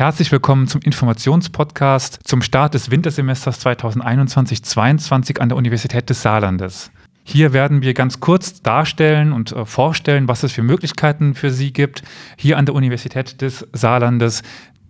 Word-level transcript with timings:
Herzlich 0.00 0.32
willkommen 0.32 0.66
zum 0.66 0.80
Informationspodcast 0.80 2.20
zum 2.24 2.40
Start 2.40 2.72
des 2.72 2.90
Wintersemesters 2.90 3.60
2021-22 3.66 5.40
an 5.40 5.50
der 5.50 5.58
Universität 5.58 6.08
des 6.08 6.22
Saarlandes. 6.22 6.90
Hier 7.22 7.52
werden 7.52 7.82
wir 7.82 7.92
ganz 7.92 8.18
kurz 8.18 8.62
darstellen 8.62 9.34
und 9.34 9.52
äh, 9.52 9.66
vorstellen, 9.66 10.26
was 10.26 10.42
es 10.42 10.52
für 10.52 10.62
Möglichkeiten 10.62 11.34
für 11.34 11.50
Sie 11.50 11.74
gibt, 11.74 12.02
hier 12.38 12.56
an 12.56 12.64
der 12.64 12.74
Universität 12.76 13.42
des 13.42 13.68
Saarlandes 13.74 14.40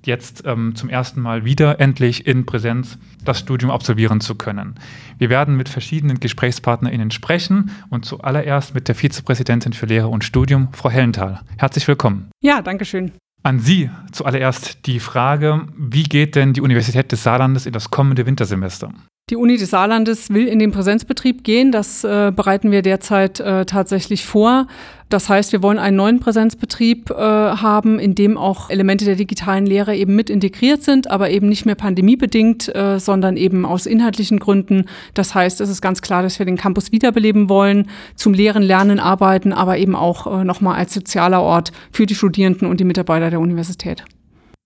jetzt 0.07 0.45
ähm, 0.47 0.77
zum 0.77 0.89
ersten 0.89 1.21
Mal 1.21 1.45
wieder 1.45 1.81
endlich 1.81 2.29
in 2.29 2.47
Präsenz 2.47 2.97
das 3.25 3.41
Studium 3.41 3.73
absolvieren 3.73 4.21
zu 4.21 4.37
können. 4.37 4.77
Wir 5.19 5.29
werden 5.29 5.57
mit 5.57 5.69
verschiedenen 5.69 6.21
GesprächspartnerInnen 6.21 7.11
sprechen 7.11 7.73
und 7.91 8.05
zuallererst 8.05 8.77
mit 8.77 8.87
der 8.87 8.95
Vizepräsidentin 8.95 9.73
für 9.73 9.87
Lehre 9.87 10.07
und 10.07 10.23
Studium, 10.23 10.69
Frau 10.71 10.89
Hellenthal. 10.89 11.41
Herzlich 11.59 11.89
willkommen. 11.89 12.31
Ja, 12.41 12.63
danke 12.63 12.85
schön. 12.85 13.11
An 13.43 13.59
Sie 13.59 13.91
zuallererst 14.13 14.87
die 14.87 15.01
Frage, 15.01 15.67
wie 15.77 16.03
geht 16.03 16.35
denn 16.35 16.53
die 16.53 16.61
Universität 16.61 17.11
des 17.11 17.23
Saarlandes 17.23 17.65
in 17.65 17.73
das 17.73 17.91
kommende 17.91 18.27
Wintersemester? 18.27 18.93
Die 19.31 19.37
Uni 19.37 19.57
des 19.57 19.71
Saarlandes 19.71 20.31
will 20.31 20.49
in 20.49 20.59
den 20.59 20.73
Präsenzbetrieb 20.73 21.45
gehen. 21.45 21.71
Das 21.71 22.03
äh, 22.03 22.33
bereiten 22.35 22.73
wir 22.73 22.83
derzeit 22.83 23.39
äh, 23.39 23.65
tatsächlich 23.65 24.25
vor. 24.25 24.67
Das 25.09 25.29
heißt, 25.29 25.53
wir 25.53 25.63
wollen 25.63 25.79
einen 25.79 25.97
neuen 25.97 26.19
Präsenzbetrieb 26.19 27.11
äh, 27.11 27.15
haben, 27.15 28.01
in 28.01 28.17
dem 28.17 28.37
auch 28.37 28.71
Elemente 28.71 29.05
der 29.05 29.15
digitalen 29.15 29.67
Lehre 29.67 29.95
eben 29.95 30.17
mit 30.17 30.31
integriert 30.31 30.83
sind, 30.83 31.09
aber 31.13 31.31
eben 31.31 31.49
nicht 31.49 31.65
mehr 31.65 31.77
pandemiebedingt, 31.77 32.75
äh, 32.75 32.99
sondern 32.99 33.37
eben 33.37 33.65
aus 33.65 33.87
inhaltlichen 33.87 34.41
Gründen. 34.41 34.87
Das 35.15 35.33
heißt, 35.33 35.61
es 35.61 35.69
ist 35.69 35.81
ganz 35.81 36.03
klar, 36.03 36.25
dass 36.25 36.41
wir 36.41 36.47
den 36.47 36.57
Campus 36.57 36.91
wiederbeleben 36.91 37.49
wollen, 37.49 37.89
zum 38.17 38.35
Lehren, 38.35 38.65
Lernen, 38.65 38.99
Arbeiten, 38.99 39.53
aber 39.53 39.79
eben 39.79 39.95
auch 39.95 40.41
äh, 40.41 40.45
nochmal 40.45 40.77
als 40.77 40.93
sozialer 40.93 41.41
Ort 41.41 41.71
für 41.93 42.07
die 42.07 42.17
Studierenden 42.17 42.67
und 42.69 42.81
die 42.81 42.85
Mitarbeiter 42.85 43.31
der 43.31 43.39
Universität. 43.39 44.05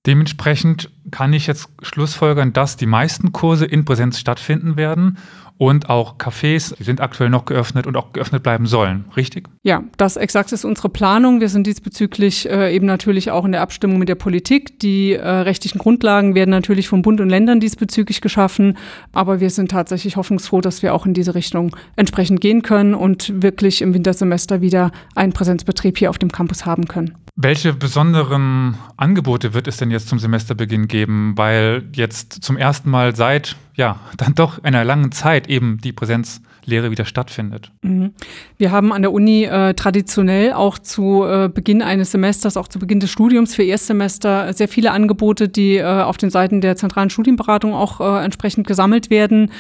Dementsprechend 0.07 0.91
kann 1.11 1.33
ich 1.33 1.47
jetzt 1.47 1.69
schlussfolgern, 1.83 2.53
dass 2.53 2.77
die 2.77 2.87
meisten 2.87 3.33
Kurse 3.33 3.65
in 3.65 3.85
Präsenz 3.85 4.19
stattfinden 4.19 4.77
werden 4.77 5.19
und 5.57 5.89
auch 5.89 6.19
Cafés, 6.19 6.75
die 6.77 6.83
sind 6.83 7.01
aktuell 7.01 7.31
noch 7.31 7.45
geöffnet 7.45 7.87
und 7.87 7.97
auch 7.97 8.13
geöffnet 8.13 8.43
bleiben 8.43 8.67
sollen, 8.67 9.05
richtig? 9.17 9.49
Ja, 9.63 9.85
das 9.97 10.17
exakt 10.17 10.53
ist 10.53 10.65
unsere 10.65 10.89
Planung. 10.89 11.41
Wir 11.41 11.49
sind 11.49 11.67
diesbezüglich 11.67 12.49
äh, 12.51 12.75
eben 12.75 12.87
natürlich 12.87 13.31
auch 13.31 13.45
in 13.45 13.53
der 13.53 13.61
Abstimmung 13.61 13.99
mit 13.99 14.09
der 14.09 14.17
Politik. 14.17 14.81
Die 14.81 15.13
äh, 15.13 15.29
rechtlichen 15.29 15.79
Grundlagen 15.79 16.35
werden 16.35 16.51
natürlich 16.51 16.89
vom 16.89 17.03
Bund 17.03 17.21
und 17.21 17.29
Ländern 17.29 17.61
diesbezüglich 17.61 18.21
geschaffen, 18.21 18.77
aber 19.13 19.41
wir 19.41 19.51
sind 19.51 19.71
tatsächlich 19.71 20.17
hoffnungsfroh, 20.17 20.61
dass 20.61 20.83
wir 20.83 20.95
auch 20.95 21.07
in 21.07 21.15
diese 21.15 21.35
Richtung 21.35 21.77
entsprechend 21.97 22.41
gehen 22.41 22.63
können 22.63 22.95
und 22.95 23.43
wirklich 23.43 23.83
im 23.83 23.95
Wintersemester 23.95 24.61
wieder 24.61 24.91
einen 25.15 25.33
Präsenzbetrieb 25.33 25.99
hier 25.99 26.11
auf 26.11 26.19
dem 26.19 26.33
Campus 26.33 26.67
haben 26.67 26.87
können. 26.89 27.15
Welche 27.37 27.73
besonderen 27.73 28.77
Angebote 28.97 29.55
wird 29.55 29.67
es 29.67 29.77
denn 29.77 29.91
jetzt 29.91 30.09
zum 30.09 30.21
Semesterbeginn 30.21 30.87
geben? 30.87 31.33
Weil 31.37 31.83
jetzt 31.93 32.45
zum 32.45 32.57
ersten 32.57 32.91
Mal 32.91 33.17
seit, 33.17 33.57
ja, 33.77 33.99
dann 34.17 34.35
doch 34.35 34.63
einer 34.63 34.85
langen 34.85 35.11
Zeit 35.13 35.49
eben 35.49 35.79
die 35.83 35.93
Präsenzlehre 35.93 36.91
wieder 36.91 37.05
stattfindet. 37.05 37.73
Mhm. 37.83 38.13
Wir 38.57 38.71
haben 38.71 38.93
an 38.93 39.03
der 39.03 39.13
Uni 39.13 39.45
äh, 39.45 39.75
traditionell 39.75 40.53
auch 40.53 40.79
zu 40.79 41.25
äh, 41.25 41.51
Beginn 41.53 41.83
eines 41.83 42.13
Semesters, 42.13 42.57
auch 42.57 42.69
zu 42.69 42.79
Beginn 42.79 43.01
des 43.01 43.11
Studiums 43.11 43.55
für 43.55 43.65
Erstsemester 43.65 44.53
sehr 44.53 44.69
viele 44.69 44.93
Angebote, 44.93 45.49
die 45.49 45.77
äh, 45.77 45.85
auf 45.85 46.17
den 46.17 46.31
Seiten 46.31 46.61
der 46.61 46.77
zentralen 46.77 47.11
Studienberatung 47.11 47.75
auch 47.75 48.01
äh, 48.01 48.25
entsprechend 48.25 48.67
gesammelt 48.67 49.11
werden. 49.11 49.51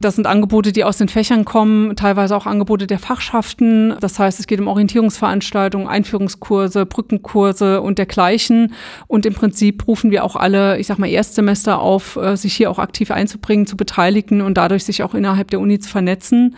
Das 0.00 0.14
sind 0.14 0.26
Angebote, 0.26 0.72
die 0.72 0.84
aus 0.84 0.98
den 0.98 1.08
Fächern 1.08 1.44
kommen, 1.44 1.96
teilweise 1.96 2.36
auch 2.36 2.46
Angebote 2.46 2.86
der 2.86 2.98
Fachschaften. 2.98 3.94
Das 4.00 4.18
heißt, 4.18 4.38
es 4.38 4.46
geht 4.46 4.60
um 4.60 4.68
Orientierungsveranstaltungen, 4.68 5.88
Einführungskurse, 5.88 6.84
Brückenkurse 6.84 7.80
und 7.80 7.98
dergleichen. 7.98 8.74
Und 9.06 9.24
im 9.24 9.34
Prinzip 9.34 9.86
rufen 9.86 10.10
wir 10.10 10.24
auch 10.24 10.36
alle, 10.36 10.78
ich 10.78 10.86
sag 10.86 10.98
mal, 10.98 11.08
Erstsemester 11.08 11.80
auf, 11.80 12.16
äh, 12.16 12.36
sich 12.36 12.54
hier 12.54 12.70
auch 12.70 12.78
aktiv 12.78 13.10
einzubringen, 13.10 13.66
zu 13.66 13.76
beteiligen 13.76 14.42
und 14.42 14.58
dadurch 14.58 14.84
sich 14.84 15.02
auch 15.02 15.14
innerhalb 15.14 15.50
der 15.50 15.60
Uni 15.60 15.78
zu 15.78 15.88
vernetzen. 15.88 16.56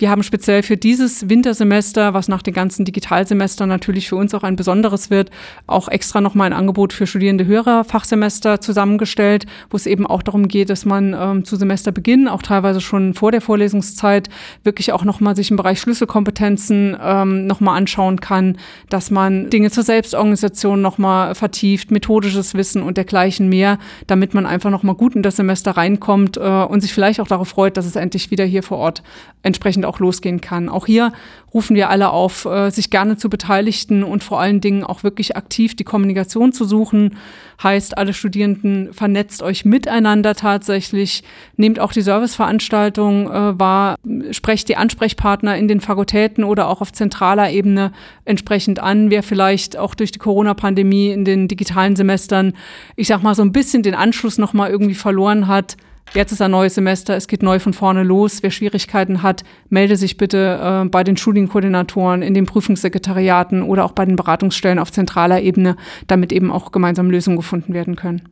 Wir 0.00 0.10
haben 0.10 0.22
speziell 0.22 0.62
für 0.62 0.76
dieses 0.76 1.28
Wintersemester, 1.28 2.14
was 2.14 2.28
nach 2.28 2.42
den 2.42 2.54
ganzen 2.54 2.84
Digitalsemestern 2.84 3.68
natürlich 3.68 4.08
für 4.08 4.14
uns 4.14 4.32
auch 4.32 4.44
ein 4.44 4.54
besonderes 4.54 5.10
wird, 5.10 5.32
auch 5.66 5.88
extra 5.88 6.20
nochmal 6.20 6.46
ein 6.46 6.52
Angebot 6.52 6.92
für 6.92 7.08
Studierende 7.08 7.46
höherer 7.46 7.82
Fachsemester 7.82 8.60
zusammengestellt, 8.60 9.46
wo 9.70 9.76
es 9.76 9.86
eben 9.86 10.06
auch 10.06 10.22
darum 10.22 10.46
geht, 10.46 10.70
dass 10.70 10.84
man 10.84 11.16
ähm, 11.18 11.44
zu 11.44 11.56
Semesterbeginn, 11.56 12.28
auch 12.28 12.42
teilweise 12.42 12.80
schon 12.80 13.12
vor 13.14 13.32
der 13.32 13.40
Vorlesungszeit, 13.40 14.28
wirklich 14.62 14.92
auch 14.92 15.02
nochmal 15.02 15.34
sich 15.34 15.50
im 15.50 15.56
Bereich 15.56 15.80
Schlüsselkompetenzen 15.80 16.96
ähm, 17.02 17.48
nochmal 17.48 17.76
anschauen 17.76 18.20
kann, 18.20 18.56
dass 18.90 19.10
man 19.10 19.50
Dinge 19.50 19.72
zur 19.72 19.82
Selbstorganisation 19.82 20.80
nochmal 20.80 21.34
vertieft, 21.34 21.90
methodisches 21.90 22.54
Wissen 22.54 22.84
und 22.84 22.98
dergleichen 22.98 23.48
mehr, 23.48 23.80
damit 24.06 24.32
man 24.32 24.46
einfach 24.46 24.70
nochmal 24.70 24.94
gut 24.94 25.16
in 25.16 25.24
das 25.24 25.34
Semester 25.34 25.72
reinkommt 25.72 26.36
äh, 26.36 26.40
und 26.40 26.82
sich 26.82 26.92
vielleicht 26.92 27.18
auch 27.18 27.26
darauf 27.26 27.48
freut, 27.48 27.76
dass 27.76 27.84
es 27.84 27.96
endlich 27.96 28.30
wieder 28.30 28.44
hier 28.44 28.62
vor 28.62 28.78
Ort 28.78 29.02
entsprechend 29.42 29.87
auch 29.88 29.98
losgehen 29.98 30.40
kann. 30.40 30.68
Auch 30.68 30.86
hier 30.86 31.12
rufen 31.52 31.74
wir 31.74 31.88
alle 31.88 32.10
auf, 32.10 32.44
äh, 32.44 32.70
sich 32.70 32.90
gerne 32.90 33.16
zu 33.16 33.30
beteiligen 33.30 34.02
und 34.02 34.22
vor 34.22 34.40
allen 34.40 34.60
Dingen 34.60 34.84
auch 34.84 35.02
wirklich 35.02 35.36
aktiv 35.36 35.74
die 35.74 35.84
Kommunikation 35.84 36.52
zu 36.52 36.64
suchen. 36.64 37.16
Heißt, 37.62 37.96
alle 37.96 38.12
Studierenden 38.12 38.92
vernetzt 38.92 39.42
euch 39.42 39.64
miteinander 39.64 40.34
tatsächlich, 40.34 41.24
nehmt 41.56 41.80
auch 41.80 41.92
die 41.92 42.02
Serviceveranstaltung 42.02 43.30
äh, 43.30 43.58
wahr, 43.58 43.96
sprecht 44.30 44.68
die 44.68 44.76
Ansprechpartner 44.76 45.56
in 45.56 45.68
den 45.68 45.80
Fakultäten 45.80 46.44
oder 46.44 46.68
auch 46.68 46.80
auf 46.80 46.92
zentraler 46.92 47.50
Ebene 47.50 47.92
entsprechend 48.24 48.78
an, 48.78 49.10
wer 49.10 49.22
vielleicht 49.22 49.76
auch 49.76 49.94
durch 49.94 50.12
die 50.12 50.18
Corona-Pandemie 50.18 51.08
in 51.08 51.24
den 51.24 51.48
digitalen 51.48 51.96
Semestern, 51.96 52.52
ich 52.94 53.08
sag 53.08 53.22
mal, 53.22 53.34
so 53.34 53.42
ein 53.42 53.52
bisschen 53.52 53.82
den 53.82 53.94
Anschluss 53.94 54.38
nochmal 54.38 54.70
irgendwie 54.70 54.94
verloren 54.94 55.48
hat 55.48 55.76
Jetzt 56.14 56.32
ist 56.32 56.40
ein 56.40 56.50
neues 56.50 56.74
Semester, 56.74 57.14
es 57.16 57.28
geht 57.28 57.42
neu 57.42 57.58
von 57.58 57.74
vorne 57.74 58.02
los. 58.02 58.42
Wer 58.42 58.50
Schwierigkeiten 58.50 59.22
hat, 59.22 59.44
melde 59.68 59.96
sich 59.96 60.16
bitte 60.16 60.82
äh, 60.84 60.88
bei 60.88 61.04
den 61.04 61.16
Studienkoordinatoren, 61.16 62.22
in 62.22 62.32
den 62.32 62.46
Prüfungssekretariaten 62.46 63.62
oder 63.62 63.84
auch 63.84 63.92
bei 63.92 64.06
den 64.06 64.16
Beratungsstellen 64.16 64.78
auf 64.78 64.90
zentraler 64.90 65.42
Ebene, 65.42 65.76
damit 66.06 66.32
eben 66.32 66.50
auch 66.50 66.72
gemeinsam 66.72 67.10
Lösungen 67.10 67.36
gefunden 67.36 67.74
werden 67.74 67.94
können. 67.94 68.22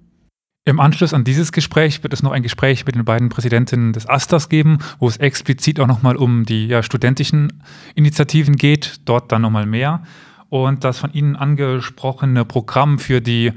Im 0.64 0.80
Anschluss 0.80 1.14
an 1.14 1.22
dieses 1.22 1.52
Gespräch 1.52 2.02
wird 2.02 2.12
es 2.12 2.24
noch 2.24 2.32
ein 2.32 2.42
Gespräch 2.42 2.86
mit 2.86 2.96
den 2.96 3.04
beiden 3.04 3.28
Präsidentinnen 3.28 3.92
des 3.92 4.08
AStAs 4.08 4.48
geben, 4.48 4.78
wo 4.98 5.06
es 5.06 5.18
explizit 5.18 5.78
auch 5.78 5.86
nochmal 5.86 6.16
um 6.16 6.44
die 6.44 6.66
ja, 6.66 6.82
studentischen 6.82 7.62
Initiativen 7.94 8.56
geht, 8.56 8.96
dort 9.04 9.30
dann 9.30 9.42
nochmal 9.42 9.66
mehr. 9.66 10.02
Und 10.48 10.82
das 10.82 10.98
von 10.98 11.12
Ihnen 11.12 11.36
angesprochene 11.36 12.44
Programm 12.44 12.98
für 12.98 13.20
die 13.20 13.52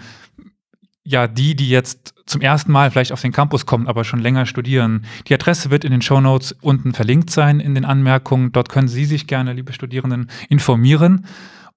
ja, 1.10 1.28
die, 1.28 1.56
die 1.56 1.70
jetzt 1.70 2.14
zum 2.28 2.42
ersten 2.42 2.72
Mal 2.72 2.92
vielleicht 2.92 3.12
auf 3.12 3.22
den 3.22 3.32
Campus 3.32 3.66
kommen, 3.66 3.88
aber 3.88 4.04
schon 4.04 4.20
länger 4.20 4.46
studieren. 4.46 5.06
Die 5.28 5.34
Adresse 5.34 5.72
wird 5.72 5.84
in 5.84 5.92
den 5.92 6.04
Show 6.04 6.22
Notes 6.22 6.56
unten 6.62 6.94
verlinkt 6.94 7.32
sein 7.32 7.60
in 7.60 7.74
den 7.74 7.84
Anmerkungen. 7.84 8.52
Dort 8.52 8.70
können 8.70 8.88
Sie 8.88 9.06
sich 9.06 9.26
gerne, 9.26 9.54
liebe 9.54 9.74
Studierenden, 9.74 10.30
informieren 10.50 11.26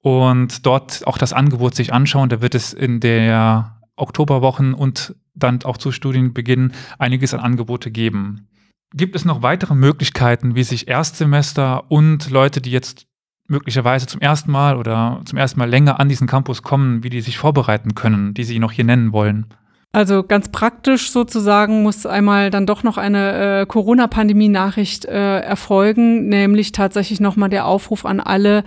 und 0.02 0.66
dort 0.66 1.06
auch 1.06 1.16
das 1.16 1.32
Angebot 1.32 1.74
sich 1.74 1.94
anschauen. 1.94 2.28
Da 2.28 2.42
wird 2.42 2.54
es 2.54 2.74
in 2.74 3.00
der 3.00 3.80
Oktoberwochen 3.96 4.74
und 4.74 5.14
dann 5.34 5.62
auch 5.62 5.78
zu 5.78 5.92
Studienbeginn 5.92 6.72
einiges 6.98 7.32
an 7.32 7.40
Angebote 7.40 7.90
geben. 7.90 8.48
Gibt 8.92 9.16
es 9.16 9.24
noch 9.24 9.40
weitere 9.40 9.74
Möglichkeiten, 9.74 10.54
wie 10.54 10.64
sich 10.64 10.88
Erstsemester 10.88 11.90
und 11.90 12.28
Leute, 12.28 12.60
die 12.60 12.70
jetzt 12.70 13.06
möglicherweise 13.48 14.06
zum 14.06 14.20
ersten 14.20 14.50
Mal 14.50 14.76
oder 14.76 15.20
zum 15.24 15.38
ersten 15.38 15.58
Mal 15.58 15.68
länger 15.68 16.00
an 16.00 16.08
diesen 16.08 16.26
Campus 16.26 16.62
kommen, 16.62 17.02
wie 17.02 17.10
die 17.10 17.20
sich 17.20 17.38
vorbereiten 17.38 17.94
können, 17.94 18.34
die 18.34 18.44
Sie 18.44 18.58
noch 18.58 18.72
hier 18.72 18.84
nennen 18.84 19.12
wollen? 19.12 19.46
Also 19.94 20.22
ganz 20.22 20.48
praktisch 20.48 21.10
sozusagen 21.10 21.82
muss 21.82 22.06
einmal 22.06 22.48
dann 22.48 22.64
doch 22.64 22.82
noch 22.82 22.96
eine 22.96 23.60
äh, 23.60 23.66
Corona-Pandemie-Nachricht 23.66 25.04
äh, 25.04 25.40
erfolgen, 25.40 26.30
nämlich 26.30 26.72
tatsächlich 26.72 27.20
nochmal 27.20 27.50
der 27.50 27.66
Aufruf 27.66 28.06
an 28.06 28.18
alle, 28.18 28.64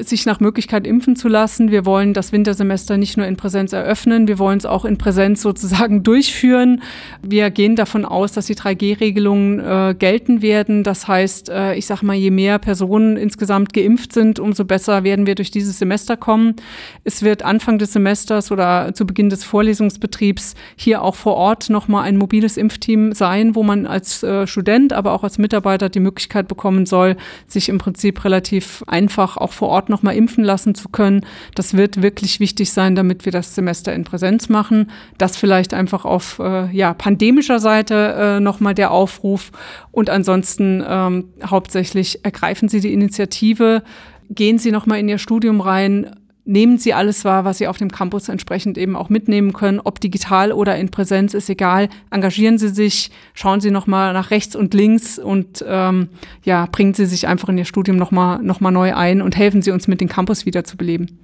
sich 0.00 0.26
nach 0.26 0.38
Möglichkeit 0.38 0.86
impfen 0.86 1.16
zu 1.16 1.26
lassen. 1.26 1.72
Wir 1.72 1.84
wollen 1.84 2.14
das 2.14 2.30
Wintersemester 2.30 2.96
nicht 2.96 3.16
nur 3.16 3.26
in 3.26 3.36
Präsenz 3.36 3.72
eröffnen, 3.72 4.28
wir 4.28 4.38
wollen 4.38 4.58
es 4.58 4.64
auch 4.64 4.84
in 4.84 4.96
Präsenz 4.96 5.42
sozusagen 5.42 6.02
durchführen. 6.04 6.82
Wir 7.22 7.50
gehen 7.50 7.74
davon 7.74 8.04
aus, 8.04 8.32
dass 8.32 8.46
die 8.46 8.54
3G-Regelungen 8.54 9.58
äh, 9.58 9.94
gelten 9.98 10.40
werden. 10.40 10.84
Das 10.84 11.08
heißt, 11.08 11.50
äh, 11.50 11.74
ich 11.74 11.86
sage 11.86 12.06
mal, 12.06 12.14
je 12.14 12.30
mehr 12.30 12.60
Personen 12.60 13.16
insgesamt 13.16 13.72
geimpft 13.72 14.12
sind, 14.12 14.38
umso 14.38 14.64
besser 14.64 15.02
werden 15.02 15.26
wir 15.26 15.34
durch 15.34 15.50
dieses 15.50 15.80
Semester 15.80 16.16
kommen. 16.16 16.54
Es 17.02 17.22
wird 17.22 17.42
Anfang 17.42 17.78
des 17.78 17.92
Semesters 17.92 18.52
oder 18.52 18.94
zu 18.94 19.04
Beginn 19.04 19.30
des 19.30 19.42
Vorlesungsbetriebs 19.42 20.54
hier 20.76 21.02
auch 21.02 21.16
vor 21.16 21.34
Ort 21.34 21.70
nochmal 21.70 22.04
ein 22.04 22.16
mobiles 22.16 22.56
Impfteam 22.56 23.12
sein, 23.12 23.56
wo 23.56 23.64
man 23.64 23.84
als 23.84 24.22
äh, 24.22 24.46
Student, 24.46 24.92
aber 24.92 25.12
auch 25.12 25.24
als 25.24 25.38
Mitarbeiter 25.38 25.88
die 25.88 26.00
Möglichkeit 26.00 26.46
bekommen 26.46 26.86
soll, 26.86 27.16
sich 27.48 27.68
im 27.68 27.78
Prinzip 27.78 28.24
relativ 28.24 28.84
einfach 28.86 29.36
auch 29.36 29.52
vor 29.52 29.68
Ort 29.68 29.87
nochmal 29.88 30.16
impfen 30.16 30.44
lassen 30.44 30.74
zu 30.74 30.88
können. 30.88 31.24
Das 31.54 31.74
wird 31.74 32.02
wirklich 32.02 32.40
wichtig 32.40 32.72
sein, 32.72 32.94
damit 32.94 33.24
wir 33.24 33.32
das 33.32 33.54
Semester 33.54 33.94
in 33.94 34.04
Präsenz 34.04 34.48
machen. 34.48 34.90
Das 35.18 35.36
vielleicht 35.36 35.74
einfach 35.74 36.04
auf 36.04 36.38
äh, 36.38 36.70
ja, 36.74 36.94
pandemischer 36.94 37.58
Seite 37.60 38.14
äh, 38.18 38.40
nochmal 38.40 38.74
der 38.74 38.90
Aufruf. 38.90 39.50
Und 39.90 40.10
ansonsten 40.10 40.84
ähm, 40.86 41.24
hauptsächlich 41.44 42.24
ergreifen 42.24 42.68
Sie 42.68 42.80
die 42.80 42.92
Initiative, 42.92 43.82
gehen 44.30 44.58
Sie 44.58 44.72
nochmal 44.72 45.00
in 45.00 45.08
Ihr 45.08 45.18
Studium 45.18 45.60
rein, 45.60 46.14
nehmen 46.48 46.78
Sie 46.78 46.94
alles 46.94 47.24
wahr, 47.24 47.44
was 47.44 47.58
Sie 47.58 47.68
auf 47.68 47.76
dem 47.76 47.92
Campus 47.92 48.28
entsprechend 48.28 48.78
eben 48.78 48.96
auch 48.96 49.10
mitnehmen 49.10 49.52
können, 49.52 49.80
ob 49.80 50.00
digital 50.00 50.50
oder 50.50 50.76
in 50.76 50.90
Präsenz, 50.90 51.34
ist 51.34 51.48
egal. 51.50 51.88
Engagieren 52.10 52.58
Sie 52.58 52.70
sich, 52.70 53.10
schauen 53.34 53.60
Sie 53.60 53.70
nochmal 53.70 54.12
nach 54.14 54.30
rechts 54.30 54.56
und 54.56 54.74
links 54.74 55.18
und 55.18 55.64
ähm, 55.68 56.08
ja, 56.42 56.66
bringen 56.66 56.94
Sie 56.94 57.06
sich 57.06 57.28
einfach 57.28 57.50
in 57.50 57.58
Ihr 57.58 57.66
Studium 57.66 57.96
nochmal 57.96 58.42
noch 58.42 58.60
mal 58.60 58.70
neu 58.70 58.94
ein 58.94 59.22
und 59.22 59.36
helfen 59.36 59.62
Sie 59.62 59.70
uns 59.70 59.86
mit 59.86 60.00
dem 60.00 60.08
Campus 60.08 60.46
wieder 60.46 60.64
zu 60.64 60.76
beleben. 60.76 61.18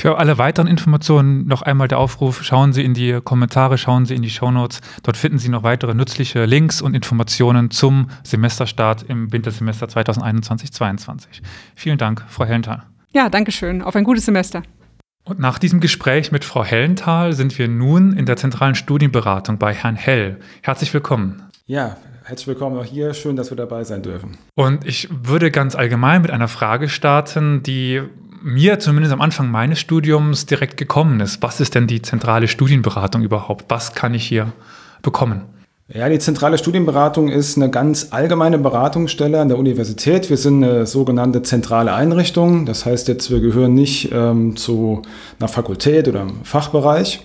Für 0.00 0.16
alle 0.18 0.38
weiteren 0.38 0.68
Informationen 0.68 1.48
noch 1.48 1.62
einmal 1.62 1.88
der 1.88 1.98
Aufruf, 1.98 2.44
schauen 2.44 2.72
Sie 2.72 2.84
in 2.84 2.94
die 2.94 3.18
Kommentare, 3.24 3.78
schauen 3.78 4.06
Sie 4.06 4.14
in 4.14 4.22
die 4.22 4.30
Shownotes. 4.30 4.80
Dort 5.02 5.16
finden 5.16 5.38
Sie 5.38 5.48
noch 5.48 5.64
weitere 5.64 5.92
nützliche 5.92 6.44
Links 6.44 6.80
und 6.80 6.94
Informationen 6.94 7.72
zum 7.72 8.06
Semesterstart 8.22 9.02
im 9.02 9.32
Wintersemester 9.32 9.86
2021-22. 9.86 11.26
Vielen 11.74 11.98
Dank, 11.98 12.24
Frau 12.28 12.44
Hellenthal. 12.44 12.84
Ja, 13.12 13.28
danke 13.28 13.52
schön. 13.52 13.82
Auf 13.82 13.96
ein 13.96 14.04
gutes 14.04 14.26
Semester. 14.26 14.62
Und 15.24 15.38
nach 15.38 15.58
diesem 15.58 15.80
Gespräch 15.80 16.32
mit 16.32 16.44
Frau 16.44 16.64
Hellenthal 16.64 17.32
sind 17.32 17.58
wir 17.58 17.68
nun 17.68 18.14
in 18.14 18.26
der 18.26 18.36
zentralen 18.36 18.74
Studienberatung 18.74 19.58
bei 19.58 19.74
Herrn 19.74 19.96
Hell. 19.96 20.38
Herzlich 20.62 20.92
willkommen. 20.94 21.42
Ja, 21.66 21.96
herzlich 22.24 22.46
willkommen 22.46 22.78
auch 22.78 22.84
hier. 22.84 23.12
Schön, 23.14 23.36
dass 23.36 23.50
wir 23.50 23.56
dabei 23.56 23.84
sein 23.84 24.02
dürfen. 24.02 24.38
Und 24.54 24.86
ich 24.86 25.08
würde 25.10 25.50
ganz 25.50 25.74
allgemein 25.74 26.22
mit 26.22 26.30
einer 26.30 26.48
Frage 26.48 26.88
starten, 26.88 27.62
die 27.62 28.02
mir 28.42 28.78
zumindest 28.78 29.12
am 29.12 29.20
Anfang 29.20 29.50
meines 29.50 29.80
Studiums 29.80 30.46
direkt 30.46 30.76
gekommen 30.76 31.20
ist. 31.20 31.42
Was 31.42 31.60
ist 31.60 31.74
denn 31.74 31.86
die 31.86 32.02
zentrale 32.02 32.48
Studienberatung 32.48 33.22
überhaupt? 33.22 33.66
Was 33.68 33.94
kann 33.94 34.14
ich 34.14 34.26
hier 34.26 34.52
bekommen? 35.02 35.42
Ja, 35.90 36.06
die 36.10 36.18
zentrale 36.18 36.58
Studienberatung 36.58 37.30
ist 37.30 37.56
eine 37.56 37.70
ganz 37.70 38.08
allgemeine 38.10 38.58
Beratungsstelle 38.58 39.40
an 39.40 39.48
der 39.48 39.56
Universität. 39.56 40.28
Wir 40.28 40.36
sind 40.36 40.62
eine 40.62 40.84
sogenannte 40.84 41.40
zentrale 41.40 41.94
Einrichtung. 41.94 42.66
Das 42.66 42.84
heißt 42.84 43.08
jetzt, 43.08 43.30
wir 43.30 43.40
gehören 43.40 43.72
nicht 43.72 44.10
ähm, 44.12 44.54
zu 44.54 45.00
einer 45.38 45.48
Fakultät 45.48 46.06
oder 46.06 46.20
einem 46.20 46.44
Fachbereich. 46.44 47.22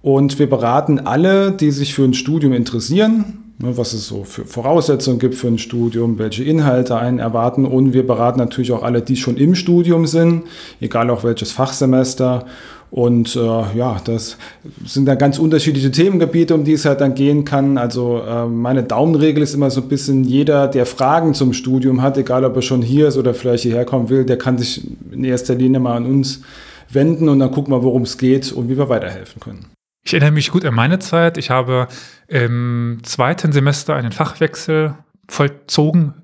Und 0.00 0.38
wir 0.38 0.48
beraten 0.48 1.00
alle, 1.00 1.52
die 1.52 1.70
sich 1.70 1.92
für 1.92 2.04
ein 2.04 2.14
Studium 2.14 2.54
interessieren, 2.54 3.41
was 3.58 3.92
es 3.92 4.06
so 4.06 4.24
für 4.24 4.44
Voraussetzungen 4.44 5.18
gibt 5.18 5.34
für 5.34 5.48
ein 5.48 5.58
Studium, 5.58 6.18
welche 6.18 6.44
Inhalte 6.44 6.96
einen 6.96 7.18
erwarten. 7.18 7.64
Und 7.64 7.92
wir 7.92 8.06
beraten 8.06 8.38
natürlich 8.38 8.72
auch 8.72 8.82
alle, 8.82 9.02
die 9.02 9.16
schon 9.16 9.36
im 9.36 9.54
Studium 9.54 10.06
sind, 10.06 10.44
egal 10.80 11.10
auch 11.10 11.24
welches 11.24 11.52
Fachsemester. 11.52 12.46
Und 12.90 13.36
äh, 13.36 13.38
ja, 13.38 13.96
das 14.04 14.36
sind 14.84 15.06
da 15.06 15.14
ganz 15.14 15.38
unterschiedliche 15.38 15.90
Themengebiete, 15.90 16.54
um 16.54 16.64
die 16.64 16.74
es 16.74 16.84
halt 16.84 17.00
dann 17.00 17.14
gehen 17.14 17.46
kann. 17.46 17.78
Also 17.78 18.20
äh, 18.20 18.46
meine 18.46 18.82
Daumenregel 18.82 19.42
ist 19.42 19.54
immer 19.54 19.70
so 19.70 19.80
ein 19.80 19.88
bisschen, 19.88 20.24
jeder, 20.24 20.68
der 20.68 20.84
Fragen 20.84 21.32
zum 21.32 21.54
Studium 21.54 22.02
hat, 22.02 22.18
egal 22.18 22.44
ob 22.44 22.54
er 22.56 22.62
schon 22.62 22.82
hier 22.82 23.08
ist 23.08 23.16
oder 23.16 23.32
vielleicht 23.32 23.62
hierher 23.62 23.86
kommen 23.86 24.10
will, 24.10 24.24
der 24.24 24.36
kann 24.36 24.58
sich 24.58 24.86
in 25.10 25.24
erster 25.24 25.54
Linie 25.54 25.80
mal 25.80 25.96
an 25.96 26.04
uns 26.04 26.42
wenden 26.90 27.30
und 27.30 27.38
dann 27.38 27.50
gucken 27.50 27.72
wir, 27.72 27.82
worum 27.82 28.02
es 28.02 28.18
geht 28.18 28.52
und 28.52 28.68
wie 28.68 28.76
wir 28.76 28.90
weiterhelfen 28.90 29.40
können. 29.40 29.71
Ich 30.04 30.12
erinnere 30.12 30.32
mich 30.32 30.50
gut 30.50 30.64
an 30.64 30.74
meine 30.74 30.98
Zeit. 30.98 31.38
Ich 31.38 31.50
habe 31.50 31.88
im 32.26 33.00
zweiten 33.02 33.52
Semester 33.52 33.94
einen 33.94 34.12
Fachwechsel 34.12 34.94
vollzogen 35.28 36.22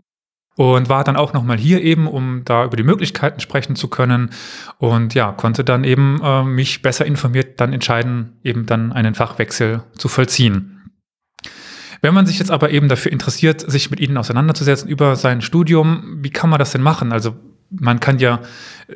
und 0.56 0.88
war 0.88 1.04
dann 1.04 1.16
auch 1.16 1.32
nochmal 1.32 1.56
hier 1.56 1.80
eben, 1.82 2.08
um 2.08 2.42
da 2.44 2.64
über 2.64 2.76
die 2.76 2.82
Möglichkeiten 2.82 3.38
sprechen 3.38 3.76
zu 3.76 3.86
können 3.86 4.30
und 4.78 5.14
ja, 5.14 5.30
konnte 5.30 5.62
dann 5.62 5.84
eben 5.84 6.20
äh, 6.22 6.42
mich 6.42 6.82
besser 6.82 7.06
informiert 7.06 7.60
dann 7.60 7.72
entscheiden, 7.72 8.40
eben 8.42 8.66
dann 8.66 8.92
einen 8.92 9.14
Fachwechsel 9.14 9.84
zu 9.96 10.08
vollziehen. 10.08 10.74
Wenn 12.00 12.14
man 12.14 12.26
sich 12.26 12.38
jetzt 12.38 12.50
aber 12.50 12.70
eben 12.70 12.88
dafür 12.88 13.12
interessiert, 13.12 13.60
sich 13.70 13.90
mit 13.90 14.00
ihnen 14.00 14.16
auseinanderzusetzen 14.16 14.88
über 14.88 15.14
sein 15.14 15.42
Studium, 15.42 16.18
wie 16.22 16.30
kann 16.30 16.50
man 16.50 16.58
das 16.58 16.72
denn 16.72 16.82
machen? 16.82 17.12
Also 17.12 17.36
man 17.70 18.00
kann 18.00 18.18
ja 18.18 18.40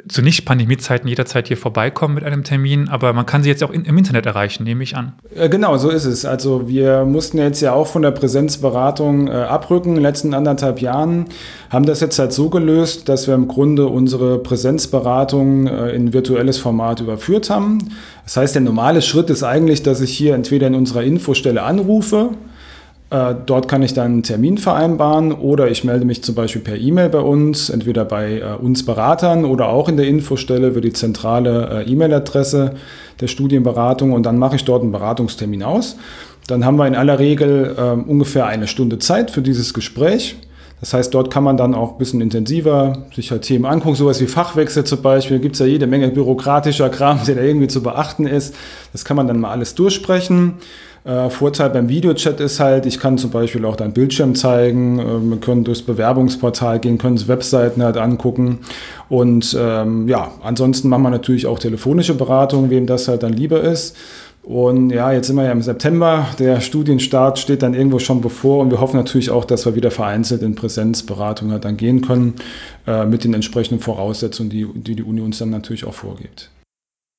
zu 0.08 0.22
Nicht-Pandemie-Zeiten 0.22 1.06
jederzeit 1.06 1.48
hier 1.48 1.58
vorbeikommen 1.58 2.14
mit 2.14 2.24
einem 2.24 2.44
Termin, 2.44 2.88
aber 2.88 3.12
man 3.12 3.26
kann 3.26 3.42
sie 3.42 3.50
jetzt 3.50 3.62
auch 3.62 3.70
in, 3.70 3.84
im 3.84 3.98
Internet 3.98 4.24
erreichen, 4.24 4.64
nehme 4.64 4.82
ich 4.82 4.96
an. 4.96 5.12
Genau, 5.50 5.76
so 5.76 5.90
ist 5.90 6.06
es. 6.06 6.24
Also 6.24 6.66
wir 6.68 7.04
mussten 7.04 7.36
jetzt 7.36 7.60
ja 7.60 7.74
auch 7.74 7.86
von 7.86 8.00
der 8.00 8.12
Präsenzberatung 8.12 9.28
äh, 9.28 9.32
abrücken 9.32 9.90
in 9.90 9.94
den 9.96 10.02
letzten 10.02 10.32
anderthalb 10.32 10.80
Jahren, 10.80 11.26
haben 11.68 11.84
das 11.84 12.00
jetzt 12.00 12.18
halt 12.18 12.32
so 12.32 12.48
gelöst, 12.48 13.10
dass 13.10 13.26
wir 13.26 13.34
im 13.34 13.48
Grunde 13.48 13.86
unsere 13.86 14.38
Präsenzberatung 14.38 15.66
äh, 15.66 15.90
in 15.90 16.14
virtuelles 16.14 16.56
Format 16.56 17.00
überführt 17.00 17.50
haben. 17.50 17.78
Das 18.24 18.38
heißt, 18.38 18.54
der 18.54 18.62
normale 18.62 19.02
Schritt 19.02 19.28
ist 19.28 19.42
eigentlich, 19.42 19.82
dass 19.82 20.00
ich 20.00 20.16
hier 20.16 20.34
entweder 20.34 20.68
in 20.68 20.74
unserer 20.74 21.02
Infostelle 21.02 21.62
anrufe, 21.62 22.30
äh, 22.30 22.51
dort 23.44 23.68
kann 23.68 23.82
ich 23.82 23.92
dann 23.92 24.06
einen 24.06 24.22
Termin 24.22 24.56
vereinbaren 24.56 25.32
oder 25.32 25.70
ich 25.70 25.84
melde 25.84 26.06
mich 26.06 26.24
zum 26.24 26.34
Beispiel 26.34 26.62
per 26.62 26.76
E-Mail 26.76 27.10
bei 27.10 27.20
uns, 27.20 27.68
entweder 27.68 28.06
bei 28.06 28.38
äh, 28.38 28.54
uns 28.58 28.86
Beratern 28.86 29.44
oder 29.44 29.68
auch 29.68 29.88
in 29.88 29.98
der 29.98 30.06
Infostelle 30.06 30.68
über 30.68 30.80
die 30.80 30.94
zentrale 30.94 31.84
äh, 31.84 31.90
E-Mail-Adresse 31.90 32.74
der 33.20 33.26
Studienberatung 33.26 34.12
und 34.12 34.24
dann 34.24 34.38
mache 34.38 34.56
ich 34.56 34.64
dort 34.64 34.82
einen 34.82 34.92
Beratungstermin 34.92 35.62
aus. 35.62 35.96
Dann 36.46 36.64
haben 36.64 36.76
wir 36.76 36.86
in 36.86 36.94
aller 36.94 37.18
Regel 37.18 37.76
ähm, 37.78 38.04
ungefähr 38.04 38.46
eine 38.46 38.66
Stunde 38.66 38.98
Zeit 38.98 39.30
für 39.30 39.42
dieses 39.42 39.74
Gespräch. 39.74 40.36
Das 40.80 40.94
heißt, 40.94 41.14
dort 41.14 41.30
kann 41.30 41.44
man 41.44 41.56
dann 41.56 41.74
auch 41.74 41.92
ein 41.92 41.98
bisschen 41.98 42.20
intensiver 42.20 43.04
sich 43.14 43.30
halt 43.30 43.42
Themen 43.42 43.66
angucken, 43.66 43.94
sowas 43.94 44.20
wie 44.20 44.26
Fachwechsel 44.26 44.82
zum 44.82 45.00
Beispiel. 45.00 45.36
Da 45.36 45.42
gibt 45.42 45.54
es 45.54 45.60
ja 45.60 45.66
jede 45.66 45.86
Menge 45.86 46.08
bürokratischer 46.08 46.88
Kram, 46.88 47.20
der 47.24 47.36
da 47.36 47.42
irgendwie 47.42 47.68
zu 47.68 47.82
beachten 47.84 48.26
ist. 48.26 48.54
Das 48.92 49.04
kann 49.04 49.16
man 49.16 49.28
dann 49.28 49.38
mal 49.38 49.50
alles 49.50 49.76
durchsprechen. 49.76 50.54
Äh, 51.04 51.30
Vorteil 51.30 51.70
beim 51.70 51.88
Videochat 51.88 52.38
ist 52.38 52.60
halt, 52.60 52.86
ich 52.86 53.00
kann 53.00 53.18
zum 53.18 53.30
Beispiel 53.30 53.64
auch 53.64 53.74
deinen 53.74 53.92
Bildschirm 53.92 54.36
zeigen, 54.36 55.00
äh, 55.00 55.30
wir 55.30 55.38
können 55.38 55.64
durchs 55.64 55.82
Bewerbungsportal 55.82 56.78
gehen, 56.78 56.98
können 56.98 57.14
uns 57.14 57.26
Webseiten 57.26 57.82
halt 57.82 57.96
angucken 57.96 58.60
und 59.08 59.56
ähm, 59.58 60.06
ja, 60.06 60.30
ansonsten 60.42 60.88
machen 60.88 61.02
wir 61.02 61.10
natürlich 61.10 61.46
auch 61.46 61.58
telefonische 61.58 62.14
Beratung, 62.14 62.70
wem 62.70 62.86
das 62.86 63.08
halt 63.08 63.24
dann 63.24 63.32
lieber 63.32 63.60
ist. 63.60 63.96
Und 64.44 64.90
ja, 64.90 65.12
jetzt 65.12 65.28
sind 65.28 65.36
wir 65.36 65.44
ja 65.44 65.52
im 65.52 65.62
September. 65.62 66.26
Der 66.40 66.60
Studienstart 66.60 67.38
steht 67.38 67.62
dann 67.62 67.74
irgendwo 67.74 68.00
schon 68.00 68.20
bevor 68.20 68.60
und 68.60 68.70
wir 68.70 68.80
hoffen 68.80 68.96
natürlich 68.96 69.30
auch, 69.30 69.44
dass 69.44 69.66
wir 69.66 69.76
wieder 69.76 69.92
vereinzelt 69.92 70.42
in 70.42 70.56
Präsenzberatung 70.56 71.52
halt 71.52 71.64
dann 71.64 71.76
gehen 71.76 72.02
können 72.02 72.34
äh, 72.86 73.06
mit 73.06 73.22
den 73.22 73.34
entsprechenden 73.34 73.80
Voraussetzungen, 73.80 74.50
die, 74.50 74.66
die 74.74 74.96
die 74.96 75.04
Uni 75.04 75.20
uns 75.20 75.38
dann 75.38 75.50
natürlich 75.50 75.84
auch 75.84 75.94
vorgibt. 75.94 76.50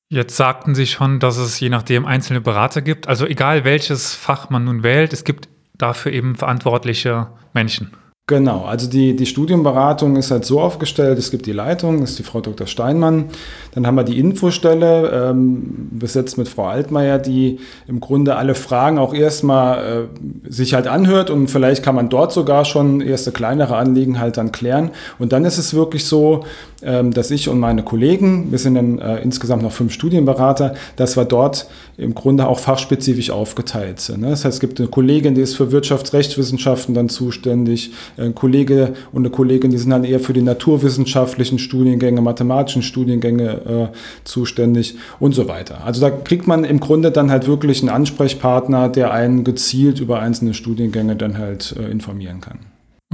Jetzt 0.08 0.36
sagten 0.36 0.74
Sie 0.74 0.86
schon, 0.86 1.18
dass 1.18 1.36
es 1.38 1.58
je 1.60 1.70
nachdem 1.70 2.04
einzelne 2.04 2.40
Berater 2.40 2.82
gibt. 2.82 3.08
Also 3.08 3.26
egal 3.26 3.64
welches 3.64 4.14
Fach 4.14 4.50
man 4.50 4.64
nun 4.64 4.82
wählt, 4.82 5.12
es 5.12 5.24
gibt 5.24 5.48
dafür 5.74 6.12
eben 6.12 6.36
verantwortliche 6.36 7.28
Menschen. 7.52 7.96
Genau, 8.26 8.64
also 8.64 8.88
die, 8.88 9.14
die 9.14 9.26
Studienberatung 9.26 10.16
ist 10.16 10.30
halt 10.30 10.46
so 10.46 10.58
aufgestellt, 10.58 11.18
es 11.18 11.30
gibt 11.30 11.44
die 11.44 11.52
Leitung, 11.52 12.02
ist 12.02 12.18
die 12.18 12.22
Frau 12.22 12.40
Dr. 12.40 12.66
Steinmann, 12.66 13.26
dann 13.74 13.86
haben 13.86 13.96
wir 13.96 14.02
die 14.02 14.18
Infostelle, 14.18 15.28
ähm, 15.28 15.90
besetzt 15.90 16.38
mit 16.38 16.48
Frau 16.48 16.64
Altmaier, 16.64 17.18
die 17.18 17.58
im 17.86 18.00
Grunde 18.00 18.36
alle 18.36 18.54
Fragen 18.54 18.96
auch 18.96 19.12
erstmal 19.12 20.08
äh, 20.46 20.50
sich 20.50 20.72
halt 20.72 20.86
anhört 20.86 21.28
und 21.28 21.48
vielleicht 21.48 21.82
kann 21.82 21.96
man 21.96 22.08
dort 22.08 22.32
sogar 22.32 22.64
schon 22.64 23.02
erste 23.02 23.30
kleinere 23.30 23.76
Anliegen 23.76 24.18
halt 24.18 24.38
dann 24.38 24.52
klären. 24.52 24.92
Und 25.18 25.34
dann 25.34 25.44
ist 25.44 25.58
es 25.58 25.74
wirklich 25.74 26.06
so, 26.06 26.44
ähm, 26.82 27.12
dass 27.12 27.30
ich 27.30 27.50
und 27.50 27.60
meine 27.60 27.82
Kollegen, 27.82 28.50
wir 28.50 28.58
sind 28.58 28.76
dann 28.76 29.00
äh, 29.00 29.18
insgesamt 29.18 29.62
noch 29.62 29.72
fünf 29.72 29.92
Studienberater, 29.92 30.74
dass 30.96 31.18
wir 31.18 31.26
dort 31.26 31.66
im 31.98 32.14
Grunde 32.14 32.46
auch 32.46 32.58
fachspezifisch 32.58 33.30
aufgeteilt 33.30 34.00
sind. 34.00 34.22
Ne? 34.22 34.30
Das 34.30 34.44
heißt, 34.44 34.54
es 34.54 34.60
gibt 34.60 34.80
eine 34.80 34.88
Kollegin, 34.88 35.34
die 35.34 35.42
ist 35.42 35.56
für 35.56 35.72
Wirtschaftsrechtswissenschaften 35.72 36.94
dann 36.94 37.08
zuständig, 37.08 37.92
ein 38.16 38.34
Kollege 38.34 38.94
und 39.12 39.22
eine 39.22 39.30
Kollegin, 39.30 39.70
die 39.70 39.78
sind 39.78 39.90
dann 39.90 40.04
eher 40.04 40.20
für 40.20 40.32
die 40.32 40.42
naturwissenschaftlichen 40.42 41.58
Studiengänge, 41.58 42.20
mathematischen 42.20 42.82
Studiengänge 42.82 43.90
äh, 43.92 43.96
zuständig 44.24 44.96
und 45.20 45.34
so 45.34 45.48
weiter. 45.48 45.84
Also 45.84 46.00
da 46.00 46.10
kriegt 46.10 46.46
man 46.46 46.64
im 46.64 46.80
Grunde 46.80 47.10
dann 47.10 47.30
halt 47.30 47.46
wirklich 47.46 47.80
einen 47.80 47.90
Ansprechpartner, 47.90 48.88
der 48.88 49.12
einen 49.12 49.44
gezielt 49.44 50.00
über 50.00 50.20
einzelne 50.20 50.54
Studiengänge 50.54 51.16
dann 51.16 51.38
halt 51.38 51.74
äh, 51.78 51.90
informieren 51.90 52.40
kann. 52.40 52.58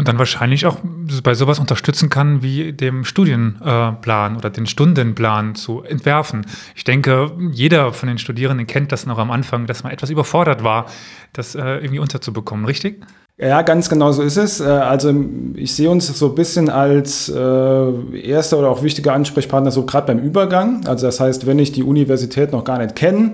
Und 0.00 0.08
dann 0.08 0.18
wahrscheinlich 0.18 0.64
auch 0.64 0.78
bei 1.22 1.34
sowas 1.34 1.58
unterstützen 1.58 2.08
kann, 2.08 2.42
wie 2.42 2.72
dem 2.72 3.04
Studienplan 3.04 4.36
oder 4.36 4.48
den 4.48 4.64
Stundenplan 4.64 5.54
zu 5.56 5.82
entwerfen. 5.82 6.46
Ich 6.74 6.84
denke, 6.84 7.32
jeder 7.52 7.92
von 7.92 8.08
den 8.08 8.16
Studierenden 8.16 8.66
kennt 8.66 8.92
das 8.92 9.04
noch 9.04 9.18
am 9.18 9.30
Anfang, 9.30 9.66
dass 9.66 9.82
man 9.82 9.92
etwas 9.92 10.08
überfordert 10.08 10.64
war, 10.64 10.86
das 11.34 11.54
äh, 11.54 11.60
irgendwie 11.60 11.98
unterzubekommen, 11.98 12.64
richtig? 12.64 13.04
Ja, 13.40 13.62
ganz 13.62 13.88
genau 13.88 14.12
so 14.12 14.22
ist 14.22 14.36
es. 14.36 14.60
Äh, 14.60 14.64
also 14.64 15.14
ich 15.54 15.74
sehe 15.74 15.88
uns 15.88 16.06
so 16.06 16.26
ein 16.26 16.34
bisschen 16.34 16.68
als 16.68 17.30
äh, 17.30 18.20
erster 18.20 18.58
oder 18.58 18.68
auch 18.68 18.82
wichtiger 18.82 19.14
Ansprechpartner 19.14 19.70
so 19.70 19.86
gerade 19.86 20.08
beim 20.08 20.18
Übergang. 20.18 20.86
Also 20.86 21.06
das 21.06 21.20
heißt, 21.20 21.46
wenn 21.46 21.58
ich 21.58 21.72
die 21.72 21.82
Universität 21.82 22.52
noch 22.52 22.64
gar 22.64 22.78
nicht 22.78 22.96
kenne, 22.96 23.32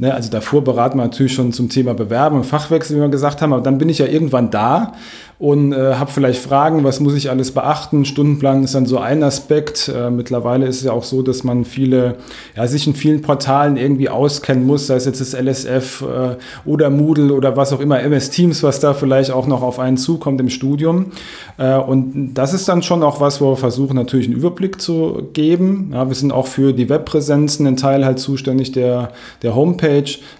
Ne, 0.00 0.14
also 0.14 0.30
davor 0.30 0.62
beraten 0.62 0.96
wir 0.96 1.02
natürlich 1.02 1.34
schon 1.34 1.52
zum 1.52 1.68
Thema 1.68 1.92
Bewerben 1.92 2.36
und 2.36 2.44
Fachwechsel, 2.44 2.96
wie 2.96 3.00
wir 3.00 3.08
gesagt 3.08 3.42
haben, 3.42 3.52
aber 3.52 3.62
dann 3.62 3.78
bin 3.78 3.88
ich 3.88 3.98
ja 3.98 4.06
irgendwann 4.06 4.48
da 4.52 4.92
und 5.38 5.72
äh, 5.72 5.94
habe 5.94 6.10
vielleicht 6.10 6.42
Fragen, 6.42 6.82
was 6.82 6.98
muss 6.98 7.14
ich 7.14 7.30
alles 7.30 7.52
beachten. 7.52 8.04
Stundenplan 8.04 8.64
ist 8.64 8.74
dann 8.74 8.86
so 8.86 8.98
ein 8.98 9.22
Aspekt. 9.22 9.88
Äh, 9.88 10.10
mittlerweile 10.10 10.66
ist 10.66 10.78
es 10.78 10.82
ja 10.82 10.92
auch 10.92 11.04
so, 11.04 11.22
dass 11.22 11.44
man 11.44 11.64
viele, 11.64 12.16
ja, 12.56 12.66
sich 12.66 12.88
in 12.88 12.94
vielen 12.94 13.22
Portalen 13.22 13.76
irgendwie 13.76 14.08
auskennen 14.08 14.66
muss, 14.66 14.88
sei 14.88 14.96
es 14.96 15.04
jetzt 15.04 15.20
das 15.20 15.34
LSF 15.34 16.02
äh, 16.02 16.36
oder 16.68 16.90
Moodle 16.90 17.32
oder 17.32 17.56
was 17.56 17.72
auch 17.72 17.78
immer, 17.78 18.00
MS 18.00 18.30
Teams, 18.30 18.64
was 18.64 18.80
da 18.80 18.94
vielleicht 18.94 19.30
auch 19.30 19.46
noch 19.46 19.62
auf 19.62 19.78
einen 19.78 19.96
zukommt 19.96 20.40
im 20.40 20.48
Studium. 20.48 21.12
Äh, 21.56 21.76
und 21.76 22.34
das 22.34 22.52
ist 22.52 22.68
dann 22.68 22.82
schon 22.82 23.04
auch 23.04 23.20
was, 23.20 23.40
wo 23.40 23.52
wir 23.52 23.56
versuchen, 23.56 23.94
natürlich 23.94 24.26
einen 24.26 24.36
Überblick 24.36 24.80
zu 24.80 25.28
geben. 25.34 25.90
Ja, 25.92 26.08
wir 26.08 26.16
sind 26.16 26.32
auch 26.32 26.48
für 26.48 26.72
die 26.72 26.88
Webpräsenzen 26.88 27.64
ein 27.68 27.76
Teil 27.76 28.04
halt 28.04 28.18
zuständig 28.18 28.72
der, 28.72 29.12
der 29.42 29.54
Homepage. 29.54 29.87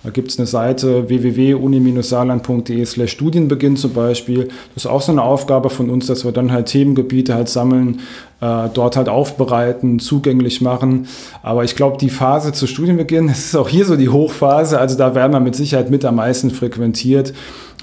Da 0.05 0.11
gibt 0.11 0.31
es 0.31 0.39
eine 0.39 0.47
Seite 0.47 1.09
www.uni-saarland.de 1.09 2.85
slash 2.85 3.13
Studienbeginn 3.13 3.77
zum 3.77 3.93
Beispiel. 3.93 4.49
Das 4.75 4.87
auch 4.87 5.03
so 5.03 5.13
eine 5.13 5.23
Aufgabe 5.23 5.71
von 5.71 5.91
uns, 5.91 6.07
dass 6.07 6.25
wir 6.25 6.33
dann 6.33 6.53
halt 6.53 6.67
Themengebiete 6.67 7.35
halt 7.35 7.49
sammeln, 7.49 8.01
äh, 8.41 8.69
dort 8.73 8.97
halt 8.97 9.09
aufbereiten, 9.09 9.99
zugänglich 9.99 10.61
machen. 10.61 11.09
Aber 11.43 11.65
ich 11.65 11.77
glaube, 11.77 11.99
die 11.99 12.11
Phase 12.11 12.53
zu 12.53 12.67
Studienbeginn, 12.67 13.27
das 13.29 13.39
ist 13.39 13.57
auch 13.57 13.69
hier 13.69 13.85
so 13.85 13.97
die 13.97 14.09
Hochphase. 14.09 14.79
Also 14.79 14.97
da 14.97 15.15
werden 15.15 15.33
wir 15.33 15.41
mit 15.41 15.57
Sicherheit 15.57 15.91
mit 15.91 16.05
am 16.05 16.17
meisten 16.17 16.51
frequentiert 16.51 17.33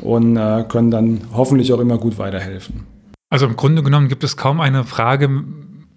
und 0.01 0.37
äh, 0.37 0.63
können 0.67 0.91
dann 0.91 1.21
hoffentlich 1.33 1.73
auch 1.73 1.79
immer 1.79 1.97
gut 1.97 2.17
weiterhelfen. 2.17 2.83
Also 3.29 3.47
im 3.47 3.55
Grunde 3.55 3.83
genommen 3.83 4.07
gibt 4.07 4.23
es 4.23 4.37
kaum 4.37 4.61
eine 4.61 4.83
Frage, 4.83 5.29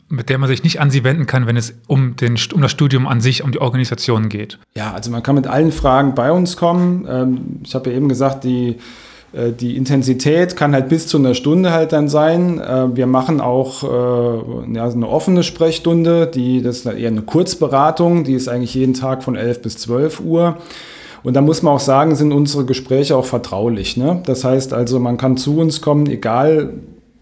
mit 0.09 0.29
der 0.29 0.39
man 0.39 0.49
sich 0.49 0.63
nicht 0.63 0.81
an 0.81 0.91
Sie 0.91 1.05
wenden 1.05 1.27
kann, 1.27 1.47
wenn 1.47 1.57
es 1.57 1.75
um, 1.87 2.17
den, 2.17 2.39
um 2.55 2.63
das 2.63 2.71
Studium 2.71 3.07
an 3.07 3.21
sich, 3.21 3.43
um 3.43 3.53
die 3.53 3.61
Organisation 3.61 4.29
geht. 4.29 4.59
Ja, 4.75 4.93
also 4.93 5.11
man 5.11 5.23
kann 5.23 5.35
mit 5.35 5.47
allen 5.47 5.73
Fragen 5.73 6.15
bei 6.15 6.33
uns 6.33 6.57
kommen. 6.57 7.07
Ähm, 7.09 7.61
ich 7.63 7.75
habe 7.75 7.91
ja 7.91 7.97
eben 7.97 8.09
gesagt, 8.09 8.45
die 8.45 8.77
äh, 9.33 9.53
die 9.53 9.77
Intensität 9.77 10.57
kann 10.57 10.73
halt 10.73 10.89
bis 10.89 11.07
zu 11.07 11.19
einer 11.19 11.35
Stunde 11.35 11.73
halt 11.73 11.93
dann 11.93 12.09
sein. 12.09 12.61
Äh, 12.61 12.97
wir 12.97 13.07
machen 13.07 13.41
auch 13.41 13.83
äh, 13.83 14.75
ja, 14.75 14.89
eine 14.89 15.09
offene 15.09 15.43
Sprechstunde, 15.43 16.27
die, 16.27 16.63
das 16.63 16.79
ist 16.79 16.87
eher 16.87 17.09
eine 17.09 17.23
Kurzberatung, 17.23 18.25
die 18.25 18.35
ist 18.35 18.49
eigentlich 18.49 18.75
jeden 18.75 18.95
Tag 18.95 19.23
von 19.23 19.37
11 19.37 19.63
bis 19.63 19.79
12 19.79 20.21
Uhr. 20.21 20.57
Und 21.23 21.35
da 21.35 21.41
muss 21.41 21.63
man 21.63 21.75
auch 21.75 21.81
sagen, 21.81 22.15
sind 22.15 22.33
unsere 22.33 22.65
Gespräche 22.65 23.17
auch 23.17 23.25
vertraulich. 23.25 23.97
Ne? 23.97 24.23
Das 24.25 24.45
heißt 24.45 24.73
also, 24.73 25.01
man 25.01 25.17
kann 25.17 25.37
zu 25.37 25.59
uns 25.59 25.81
kommen, 25.81 26.07
egal 26.07 26.75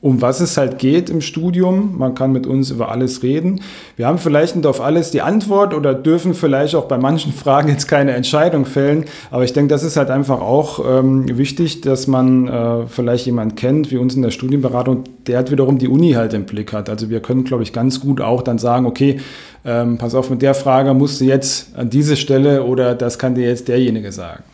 um 0.07 0.23
was 0.23 0.39
es 0.39 0.57
halt 0.57 0.79
geht 0.79 1.11
im 1.11 1.21
Studium. 1.21 1.99
Man 1.99 2.15
kann 2.15 2.31
mit 2.31 2.47
uns 2.47 2.71
über 2.71 2.93
alles 2.93 3.25
reden. 3.25 3.61
Wir 3.97 4.07
haben 4.07 4.19
vielleicht 4.19 4.55
nicht 4.55 4.65
auf 4.65 4.81
alles 4.81 5.11
die 5.11 5.21
Antwort 5.21 5.75
oder 5.75 5.95
dürfen 5.95 6.33
vielleicht 6.33 6.77
auch 6.77 6.85
bei 6.85 6.97
manchen 6.97 7.33
Fragen 7.37 7.69
jetzt 7.69 7.89
keine 7.89 8.13
Entscheidung 8.13 8.67
fällen. 8.67 9.07
Aber 9.33 9.43
ich 9.43 9.53
denke, 9.53 9.75
das 9.75 9.83
ist 9.83 9.97
halt 9.97 10.11
einfach 10.11 10.41
auch 10.41 10.79
ähm, 10.87 11.37
wichtig, 11.37 11.81
dass 11.81 12.07
man 12.07 12.47
äh, 12.47 12.87
vielleicht 12.87 13.27
jemand 13.27 13.57
kennt, 13.57 13.91
wie 13.91 13.97
uns 13.97 14.15
in 14.15 14.23
der 14.23 14.31
Studienberatung, 14.31 15.03
der 15.27 15.39
hat 15.39 15.51
wiederum 15.51 15.79
die 15.79 15.89
Uni 15.89 16.13
halt 16.13 16.35
im 16.35 16.47
Blick 16.47 16.73
hat. 16.73 16.89
Also 16.89 17.11
wir 17.11 17.19
können, 17.19 17.43
glaube 17.43 17.65
ich, 17.65 17.73
ganz 17.73 17.99
gut 17.99 18.21
auch 18.21 18.43
dann 18.43 18.59
sagen, 18.59 18.87
okay, 18.87 19.19
ähm, 19.65 19.99
pass 19.99 20.15
auf, 20.15 20.31
mit 20.31 20.41
der 20.41 20.55
Frage 20.55 20.95
musst 20.95 21.21
du 21.21 21.25
jetzt 21.25 21.77
an 21.77 21.91
diese 21.91 22.17
Stelle 22.17 22.63
oder 22.63 22.95
das 22.95 23.19
kann 23.19 23.35
dir 23.35 23.49
jetzt 23.49 23.67
derjenige 23.67 24.13
sagen. 24.13 24.45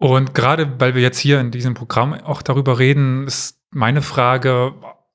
Und 0.00 0.34
gerade 0.34 0.68
weil 0.80 0.96
wir 0.96 1.02
jetzt 1.02 1.20
hier 1.20 1.38
in 1.38 1.52
diesem 1.52 1.74
Programm 1.74 2.14
auch 2.14 2.42
darüber 2.42 2.80
reden, 2.80 3.28
ist 3.28 3.61
meine 3.72 4.02
Frage, 4.02 4.74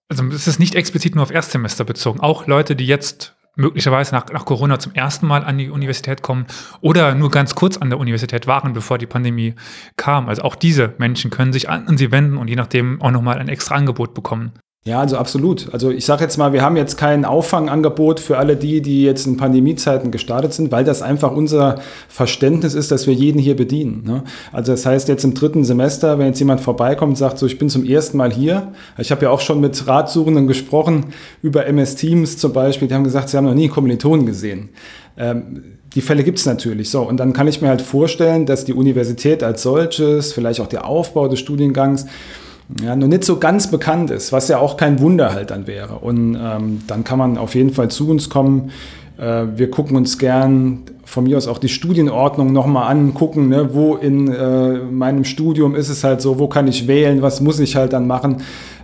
also 0.09 0.25
es 0.25 0.47
ist 0.47 0.59
nicht 0.59 0.75
explizit 0.75 1.15
nur 1.15 1.23
auf 1.23 1.31
Erstsemester 1.31 1.85
bezogen. 1.85 2.19
Auch 2.19 2.47
Leute, 2.47 2.75
die 2.75 2.85
jetzt 2.85 3.35
möglicherweise 3.55 4.13
nach, 4.13 4.27
nach 4.31 4.45
Corona 4.45 4.79
zum 4.79 4.93
ersten 4.93 5.25
Mal 5.27 5.43
an 5.43 5.57
die 5.57 5.69
Universität 5.69 6.21
kommen 6.21 6.45
oder 6.79 7.15
nur 7.15 7.31
ganz 7.31 7.55
kurz 7.55 7.77
an 7.77 7.89
der 7.89 7.99
Universität 7.99 8.47
waren, 8.47 8.73
bevor 8.73 8.97
die 8.97 9.07
Pandemie 9.07 9.55
kam. 9.95 10.29
Also 10.29 10.43
auch 10.43 10.55
diese 10.55 10.93
Menschen 10.99 11.31
können 11.31 11.53
sich 11.53 11.67
an, 11.67 11.87
an 11.87 11.97
sie 11.97 12.11
wenden 12.11 12.37
und 12.37 12.47
je 12.49 12.55
nachdem 12.55 13.01
auch 13.01 13.11
nochmal 13.11 13.39
ein 13.39 13.49
extra 13.49 13.75
Angebot 13.75 14.13
bekommen. 14.13 14.53
Ja, 14.85 15.01
also 15.01 15.17
absolut. 15.17 15.73
Also 15.73 15.91
ich 15.91 16.05
sage 16.05 16.23
jetzt 16.23 16.37
mal, 16.37 16.53
wir 16.53 16.61
haben 16.61 16.77
jetzt 16.77 16.97
kein 16.97 17.25
Auffangangebot 17.25 18.21
für 18.21 18.37
alle 18.37 18.55
die, 18.55 18.81
die 18.81 19.03
jetzt 19.03 19.27
in 19.27 19.35
Pandemiezeiten 19.35 20.11
gestartet 20.11 20.53
sind, 20.53 20.71
weil 20.71 20.85
das 20.85 21.01
einfach 21.01 21.33
unser 21.33 21.79
Verständnis 22.07 22.73
ist, 22.73 22.89
dass 22.89 23.05
wir 23.05 23.13
jeden 23.13 23.37
hier 23.37 23.57
bedienen. 23.57 24.03
Ne? 24.05 24.23
Also 24.53 24.71
das 24.71 24.85
heißt 24.85 25.09
jetzt 25.09 25.25
im 25.25 25.33
dritten 25.33 25.65
Semester, 25.65 26.19
wenn 26.19 26.27
jetzt 26.27 26.39
jemand 26.39 26.61
vorbeikommt 26.61 27.11
und 27.11 27.15
sagt, 27.17 27.37
so 27.37 27.45
ich 27.45 27.57
bin 27.57 27.67
zum 27.67 27.83
ersten 27.83 28.15
Mal 28.15 28.31
hier. 28.31 28.71
Ich 28.97 29.11
habe 29.11 29.23
ja 29.23 29.29
auch 29.29 29.41
schon 29.41 29.59
mit 29.59 29.87
Ratsuchenden 29.87 30.47
gesprochen 30.47 31.07
über 31.41 31.65
MS 31.65 31.95
Teams 31.95 32.37
zum 32.37 32.53
Beispiel. 32.53 32.87
Die 32.87 32.93
haben 32.93 33.03
gesagt, 33.03 33.27
sie 33.27 33.35
haben 33.35 33.45
noch 33.45 33.53
nie 33.53 33.67
Kommilitonen 33.67 34.25
gesehen. 34.25 34.69
Ähm, 35.17 35.63
die 35.95 36.01
Fälle 36.01 36.23
gibt 36.23 36.39
es 36.39 36.45
natürlich. 36.45 36.89
So, 36.89 37.01
und 37.01 37.17
dann 37.17 37.33
kann 37.33 37.49
ich 37.49 37.61
mir 37.61 37.67
halt 37.67 37.81
vorstellen, 37.81 38.45
dass 38.45 38.63
die 38.63 38.73
Universität 38.73 39.43
als 39.43 39.63
solches, 39.63 40.31
vielleicht 40.31 40.61
auch 40.61 40.67
der 40.67 40.85
Aufbau 40.85 41.27
des 41.27 41.39
Studiengangs, 41.39 42.05
ja, 42.81 42.95
noch 42.95 43.07
nicht 43.07 43.23
so 43.23 43.37
ganz 43.37 43.71
bekannt 43.71 44.11
ist, 44.11 44.31
was 44.31 44.49
ja 44.49 44.59
auch 44.59 44.75
kein 44.75 44.99
Wunder 44.99 45.33
halt 45.33 45.51
dann 45.51 45.67
wäre. 45.67 45.95
Und 45.99 46.35
ähm, 46.35 46.81
dann 46.87 47.03
kann 47.03 47.17
man 47.17 47.37
auf 47.37 47.55
jeden 47.55 47.71
Fall 47.71 47.89
zu 47.89 48.09
uns 48.09 48.29
kommen. 48.29 48.71
Äh, 49.17 49.45
wir 49.55 49.71
gucken 49.71 49.95
uns 49.95 50.17
gern 50.17 50.81
von 51.05 51.23
mir 51.23 51.37
aus 51.37 51.47
auch 51.47 51.59
die 51.59 51.69
Studienordnung 51.69 52.51
nochmal 52.51 52.91
angucken, 52.91 53.47
ne, 53.47 53.69
wo 53.73 53.95
in 53.95 54.27
äh, 54.27 54.79
meinem 54.79 55.23
Studium 55.23 55.75
ist 55.75 55.87
es 55.87 56.03
halt 56.03 56.21
so, 56.21 56.37
wo 56.39 56.47
kann 56.47 56.67
ich 56.67 56.87
wählen, 56.87 57.21
was 57.21 57.39
muss 57.39 57.59
ich 57.59 57.77
halt 57.77 57.93
dann 57.93 58.07
machen. 58.07 58.37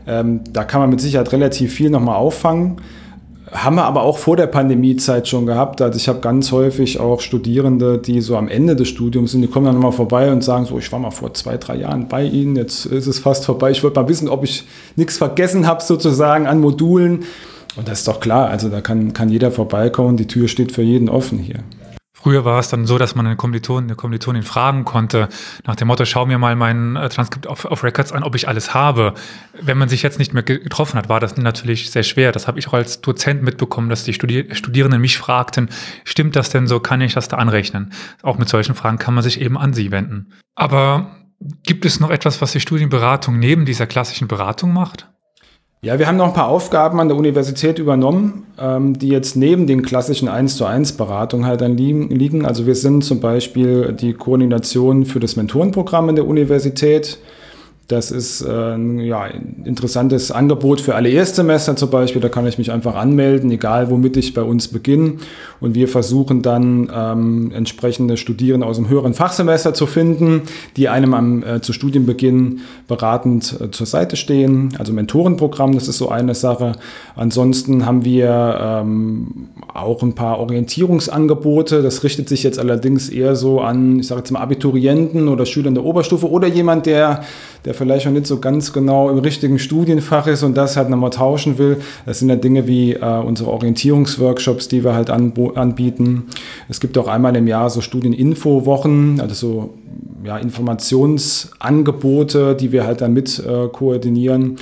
Ähm, 0.07 0.41
da 0.51 0.63
kann 0.63 0.79
man 0.79 0.89
mit 0.89 1.01
Sicherheit 1.01 1.31
relativ 1.33 1.73
viel 1.73 1.89
nochmal 1.89 2.15
auffangen. 2.15 2.77
Haben 3.53 3.75
wir 3.75 3.85
aber 3.85 4.01
auch 4.01 4.17
vor 4.17 4.35
der 4.35 4.47
Pandemiezeit 4.47 5.27
schon 5.27 5.45
gehabt. 5.45 5.79
Also 5.81 5.97
ich 5.97 6.09
habe 6.09 6.19
ganz 6.21 6.51
häufig 6.51 6.99
auch 6.99 7.21
Studierende, 7.21 7.99
die 7.99 8.19
so 8.19 8.35
am 8.35 8.47
Ende 8.47 8.75
des 8.75 8.87
Studiums 8.87 9.31
sind, 9.31 9.43
die 9.43 9.47
kommen 9.47 9.67
dann 9.67 9.77
mal 9.77 9.91
vorbei 9.91 10.31
und 10.31 10.43
sagen 10.43 10.65
so, 10.65 10.79
ich 10.79 10.91
war 10.91 10.97
mal 10.99 11.11
vor 11.11 11.33
zwei, 11.35 11.57
drei 11.57 11.75
Jahren 11.75 12.07
bei 12.07 12.23
Ihnen, 12.23 12.55
jetzt 12.55 12.85
ist 12.85 13.05
es 13.05 13.19
fast 13.19 13.45
vorbei. 13.45 13.69
Ich 13.69 13.83
wollte 13.83 14.01
mal 14.01 14.09
wissen, 14.09 14.27
ob 14.27 14.43
ich 14.43 14.65
nichts 14.95 15.17
vergessen 15.17 15.67
habe 15.67 15.83
sozusagen 15.83 16.47
an 16.47 16.59
Modulen. 16.59 17.25
Und 17.75 17.87
das 17.87 17.99
ist 17.99 18.07
doch 18.07 18.19
klar, 18.19 18.49
also 18.49 18.69
da 18.69 18.81
kann, 18.81 19.13
kann 19.13 19.29
jeder 19.29 19.51
vorbeikommen, 19.51 20.17
die 20.17 20.27
Tür 20.27 20.47
steht 20.47 20.71
für 20.71 20.83
jeden 20.83 21.09
offen 21.09 21.37
hier. 21.37 21.59
Früher 22.23 22.45
war 22.45 22.57
es 22.57 22.69
dann 22.69 22.85
so, 22.85 22.97
dass 22.97 23.15
man 23.15 23.27
einen 23.27 23.35
Kommilitonen, 23.35 23.89
eine 23.89 23.97
Kommilitonin 23.97 24.43
fragen 24.43 24.85
konnte, 24.85 25.27
nach 25.65 25.75
dem 25.75 25.89
Motto, 25.89 26.05
schau 26.05 26.25
mir 26.25 26.37
mal 26.37 26.55
mein 26.55 26.95
äh, 26.95 27.09
Transkript 27.09 27.47
auf, 27.47 27.65
auf 27.65 27.83
Records 27.83 28.13
an, 28.13 28.23
ob 28.23 28.33
ich 28.35 28.47
alles 28.47 28.73
habe. 28.73 29.13
Wenn 29.61 29.77
man 29.77 29.89
sich 29.89 30.03
jetzt 30.03 30.19
nicht 30.19 30.33
mehr 30.33 30.41
getroffen 30.43 30.97
hat, 30.97 31.09
war 31.09 31.19
das 31.19 31.35
natürlich 31.35 31.91
sehr 31.91 32.03
schwer. 32.03 32.31
Das 32.31 32.47
habe 32.47 32.59
ich 32.59 32.69
auch 32.69 32.73
als 32.73 33.01
Dozent 33.01 33.43
mitbekommen, 33.43 33.89
dass 33.89 34.05
die 34.05 34.13
Studi 34.13 34.47
Studierenden 34.55 35.01
mich 35.01 35.17
fragten, 35.17 35.69
stimmt 36.05 36.37
das 36.37 36.49
denn 36.49 36.65
so, 36.65 36.79
kann 36.79 37.01
ich 37.01 37.13
das 37.13 37.27
da 37.27 37.35
anrechnen? 37.37 37.91
Auch 38.21 38.37
mit 38.37 38.47
solchen 38.47 38.73
Fragen 38.73 38.99
kann 38.99 39.13
man 39.13 39.23
sich 39.23 39.41
eben 39.41 39.57
an 39.57 39.73
sie 39.73 39.91
wenden. 39.91 40.31
Aber 40.55 41.17
gibt 41.63 41.83
es 41.83 41.99
noch 41.99 42.09
etwas, 42.09 42.41
was 42.41 42.53
die 42.53 42.61
Studienberatung 42.61 43.37
neben 43.37 43.65
dieser 43.65 43.85
klassischen 43.85 44.29
Beratung 44.29 44.71
macht? 44.71 45.09
Ja, 45.83 45.99
wir 45.99 46.07
haben 46.07 46.15
noch 46.15 46.27
ein 46.27 46.33
paar 46.33 46.47
Aufgaben 46.47 47.01
an 47.01 47.09
der 47.09 47.17
Universität 47.17 47.77
übernommen, 47.77 48.47
ähm, 48.57 48.97
die 48.97 49.09
jetzt 49.09 49.35
neben 49.35 49.67
den 49.67 49.81
klassischen 49.81 50.29
1 50.29 50.55
zu 50.55 50.63
1 50.63 50.93
Beratungen 50.93 51.45
halt 51.45 51.59
dann 51.59 51.75
liegen. 51.75 52.45
Also 52.45 52.65
wir 52.65 52.75
sind 52.75 53.03
zum 53.03 53.19
Beispiel 53.19 53.91
die 53.91 54.13
Koordination 54.13 55.05
für 55.05 55.19
das 55.19 55.35
Mentorenprogramm 55.35 56.07
in 56.07 56.15
der 56.15 56.25
Universität. 56.25 57.17
Das 57.87 58.11
ist 58.11 58.41
äh, 58.41 58.75
ein 58.75 58.99
ja, 58.99 59.27
interessantes 59.65 60.31
Angebot 60.31 60.79
für 60.79 60.95
alle 60.95 61.09
Erstsemester 61.09 61.75
zum 61.75 61.89
Beispiel. 61.89 62.21
Da 62.21 62.29
kann 62.29 62.47
ich 62.47 62.57
mich 62.57 62.71
einfach 62.71 62.95
anmelden, 62.95 63.51
egal 63.51 63.89
womit 63.89 64.15
ich 64.15 64.33
bei 64.33 64.41
uns 64.41 64.69
beginne. 64.69 65.15
Und 65.59 65.75
wir 65.75 65.89
versuchen 65.89 66.41
dann 66.41 66.89
ähm, 66.93 67.51
entsprechende 67.53 68.15
Studierende 68.15 68.65
aus 68.65 68.77
dem 68.77 68.87
höheren 68.87 69.13
Fachsemester 69.13 69.73
zu 69.73 69.85
finden, 69.85 70.43
die 70.77 70.87
einem 70.87 71.13
am, 71.13 71.43
äh, 71.43 71.59
zu 71.59 71.73
Studienbeginn 71.73 72.61
beratend 72.87 73.59
äh, 73.59 73.69
zur 73.71 73.85
Seite 73.85 74.15
stehen. 74.15 74.69
Also 74.79 74.93
Mentorenprogramm, 74.93 75.73
das 75.73 75.89
ist 75.89 75.97
so 75.97 76.07
eine 76.07 76.35
Sache. 76.35 76.73
Ansonsten 77.17 77.85
haben 77.85 78.05
wir 78.05 78.57
ähm, 78.61 79.49
auch 79.73 80.01
ein 80.03 80.15
paar 80.15 80.39
Orientierungsangebote. 80.39 81.81
Das 81.81 82.03
richtet 82.03 82.29
sich 82.29 82.43
jetzt 82.43 82.59
allerdings 82.59 83.09
eher 83.09 83.35
so 83.35 83.59
an, 83.59 83.99
ich 83.99 84.07
sage 84.07 84.19
jetzt 84.19 84.31
mal, 84.31 84.39
Abiturienten 84.39 85.27
oder 85.27 85.45
Schüler 85.45 85.67
in 85.67 85.75
der 85.75 85.83
Oberstufe 85.83 86.29
oder 86.29 86.47
jemand, 86.47 86.85
der, 86.85 87.23
der 87.65 87.72
vielleicht 87.73 88.05
noch 88.05 88.13
nicht 88.13 88.27
so 88.27 88.39
ganz 88.39 88.73
genau 88.73 89.09
im 89.09 89.17
richtigen 89.19 89.59
Studienfach 89.59 90.27
ist 90.27 90.43
und 90.43 90.55
das 90.55 90.77
halt 90.77 90.89
nochmal 90.89 91.09
tauschen 91.09 91.57
will. 91.57 91.77
Das 92.05 92.19
sind 92.19 92.29
ja 92.29 92.35
Dinge 92.35 92.67
wie 92.67 92.93
äh, 92.93 93.19
unsere 93.19 93.49
Orientierungsworkshops, 93.51 94.67
die 94.67 94.83
wir 94.83 94.93
halt 94.95 95.09
anbieten. 95.09 96.27
Es 96.69 96.79
gibt 96.79 96.97
auch 96.97 97.07
einmal 97.07 97.35
im 97.35 97.47
Jahr 97.47 97.69
so 97.69 97.81
Studieninfo-Wochen, 97.81 99.19
also 99.19 99.35
so 99.35 99.73
ja, 100.23 100.37
Informationsangebote, 100.37 102.55
die 102.55 102.71
wir 102.71 102.85
halt 102.85 103.01
dann 103.01 103.13
mit 103.13 103.39
äh, 103.39 103.67
koordinieren. 103.67 104.57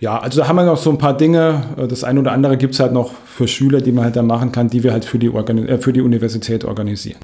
Ja, 0.00 0.18
also 0.18 0.40
da 0.40 0.48
haben 0.48 0.56
wir 0.56 0.64
noch 0.64 0.78
so 0.78 0.90
ein 0.90 0.98
paar 0.98 1.16
Dinge. 1.16 1.62
Äh, 1.76 1.86
das 1.86 2.04
eine 2.04 2.20
oder 2.20 2.32
andere 2.32 2.56
gibt 2.56 2.74
es 2.74 2.80
halt 2.80 2.92
noch 2.92 3.12
für 3.12 3.46
Schüler, 3.46 3.80
die 3.80 3.92
man 3.92 4.04
halt 4.04 4.16
dann 4.16 4.26
machen 4.26 4.52
kann, 4.52 4.68
die 4.68 4.82
wir 4.82 4.92
halt 4.92 5.04
für 5.04 5.18
die, 5.18 5.28
Organi 5.28 5.66
äh, 5.66 5.78
für 5.78 5.92
die 5.92 6.00
Universität 6.00 6.64
organisieren. 6.64 7.18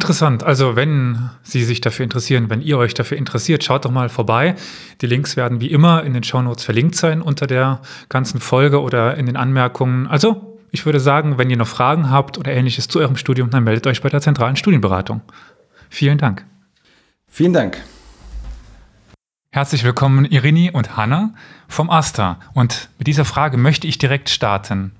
Interessant. 0.00 0.44
Also 0.44 0.76
wenn 0.76 1.28
Sie 1.42 1.62
sich 1.62 1.82
dafür 1.82 2.04
interessieren, 2.04 2.48
wenn 2.48 2.62
ihr 2.62 2.78
euch 2.78 2.94
dafür 2.94 3.18
interessiert, 3.18 3.62
schaut 3.62 3.84
doch 3.84 3.90
mal 3.90 4.08
vorbei. 4.08 4.54
Die 5.02 5.06
Links 5.06 5.36
werden 5.36 5.60
wie 5.60 5.70
immer 5.70 6.04
in 6.04 6.14
den 6.14 6.22
Shownotes 6.22 6.64
verlinkt 6.64 6.94
sein 6.94 7.20
unter 7.20 7.46
der 7.46 7.82
ganzen 8.08 8.40
Folge 8.40 8.80
oder 8.80 9.18
in 9.18 9.26
den 9.26 9.36
Anmerkungen. 9.36 10.06
Also 10.06 10.58
ich 10.70 10.86
würde 10.86 11.00
sagen, 11.00 11.36
wenn 11.36 11.50
ihr 11.50 11.58
noch 11.58 11.68
Fragen 11.68 12.08
habt 12.08 12.38
oder 12.38 12.50
ähnliches 12.50 12.88
zu 12.88 12.98
eurem 12.98 13.18
Studium, 13.18 13.50
dann 13.50 13.62
meldet 13.62 13.86
euch 13.86 14.00
bei 14.00 14.08
der 14.08 14.22
zentralen 14.22 14.56
Studienberatung. 14.56 15.20
Vielen 15.90 16.16
Dank. 16.16 16.46
Vielen 17.26 17.52
Dank. 17.52 17.82
Herzlich 19.52 19.84
willkommen 19.84 20.24
Irini 20.24 20.70
und 20.70 20.96
Hanna 20.96 21.34
vom 21.68 21.90
AStA. 21.90 22.40
Und 22.54 22.88
mit 22.96 23.06
dieser 23.06 23.26
Frage 23.26 23.58
möchte 23.58 23.86
ich 23.86 23.98
direkt 23.98 24.30
starten. 24.30 24.92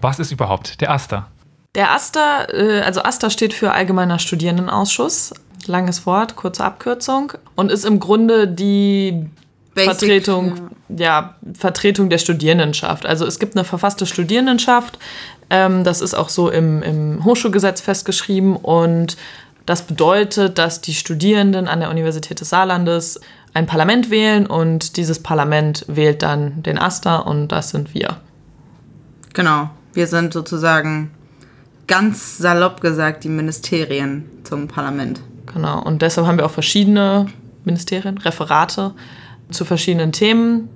Was 0.00 0.18
ist 0.18 0.32
überhaupt 0.32 0.80
der 0.80 0.90
AStA? 0.90 1.28
Der 1.74 1.92
AStA, 1.92 2.46
äh, 2.52 2.80
also 2.80 3.02
AStA 3.02 3.30
steht 3.30 3.52
für 3.52 3.72
Allgemeiner 3.72 4.18
Studierendenausschuss. 4.18 5.34
Langes 5.66 6.06
Wort, 6.06 6.36
kurze 6.36 6.64
Abkürzung. 6.64 7.32
Und 7.54 7.70
ist 7.70 7.84
im 7.84 8.00
Grunde 8.00 8.48
die 8.48 9.26
Basic, 9.74 9.98
Vertretung, 9.98 10.70
ja. 10.88 10.96
ja. 10.96 11.34
Vertretung 11.54 12.10
der 12.10 12.18
Studierendenschaft. 12.18 13.06
Also 13.06 13.26
es 13.26 13.38
gibt 13.38 13.56
eine 13.56 13.64
verfasste 13.64 14.06
Studierendenschaft. 14.06 14.98
Ähm, 15.50 15.84
das 15.84 16.00
ist 16.00 16.14
auch 16.14 16.30
so 16.30 16.50
im, 16.50 16.82
im 16.82 17.24
Hochschulgesetz 17.24 17.80
festgeschrieben. 17.80 18.56
Und 18.56 19.16
das 19.66 19.82
bedeutet, 19.82 20.58
dass 20.58 20.80
die 20.80 20.94
Studierenden 20.94 21.68
an 21.68 21.80
der 21.80 21.90
Universität 21.90 22.40
des 22.40 22.48
Saarlandes 22.48 23.20
ein 23.54 23.66
Parlament 23.66 24.10
wählen 24.10 24.46
und 24.46 24.96
dieses 24.96 25.22
Parlament 25.22 25.84
wählt 25.88 26.22
dann 26.22 26.62
den 26.62 26.78
AStA 26.78 27.16
und 27.16 27.48
das 27.48 27.70
sind 27.70 27.94
wir. 27.94 28.16
Genau, 29.34 29.70
wir 29.94 30.06
sind 30.06 30.32
sozusagen 30.32 31.10
ganz 31.88 32.38
salopp 32.38 32.80
gesagt 32.80 33.24
die 33.24 33.28
Ministerien 33.28 34.24
zum 34.44 34.68
Parlament. 34.68 35.20
Genau, 35.52 35.82
und 35.82 36.02
deshalb 36.02 36.26
haben 36.26 36.38
wir 36.38 36.46
auch 36.46 36.50
verschiedene 36.50 37.26
Ministerien, 37.64 38.18
Referate 38.18 38.94
zu 39.50 39.64
verschiedenen 39.64 40.12
Themen, 40.12 40.68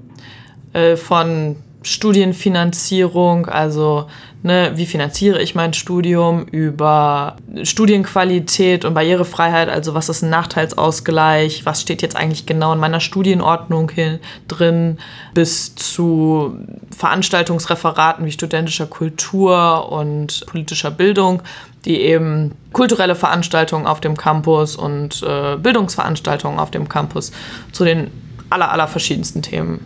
äh, 0.73 0.97
von 0.97 1.57
Studienfinanzierung, 1.83 3.47
also 3.47 4.07
ne, 4.43 4.73
wie 4.75 4.87
finanziere 4.87 5.41
ich 5.41 5.55
mein 5.55 5.73
Studium, 5.73 6.45
über 6.47 7.37
Studienqualität 7.63 8.85
und 8.85 8.95
Barrierefreiheit, 8.95 9.69
also 9.69 9.95
was 9.95 10.09
ist 10.09 10.23
ein 10.23 10.31
Nachteilsausgleich, 10.31 11.65
was 11.65 11.81
steht 11.81 12.03
jetzt 12.03 12.17
eigentlich 12.17 12.47
genau 12.47 12.73
in 12.73 12.79
meiner 12.79 13.01
Studienordnung 13.01 13.91
hin, 13.91 14.19
drin, 14.49 14.99
bis 15.35 15.75
zu 15.75 16.57
Veranstaltungsreferaten 16.97 18.25
wie 18.25 18.33
studentischer 18.33 18.87
Kultur 18.87 19.91
und 19.93 20.45
politischer 20.47 20.91
Bildung, 20.91 21.43
die 21.85 22.01
eben 22.01 22.53
kulturelle 22.73 23.15
Veranstaltungen 23.15 23.87
auf 23.87 24.01
dem 24.01 24.17
Campus 24.17 24.77
und 24.77 25.23
äh, 25.23 25.57
Bildungsveranstaltungen 25.57 26.59
auf 26.59 26.71
dem 26.71 26.89
Campus 26.89 27.33
zu 27.73 27.85
den 27.85 28.11
aller, 28.51 28.71
aller 28.71 28.89
verschiedensten 28.89 29.43
Themen 29.43 29.85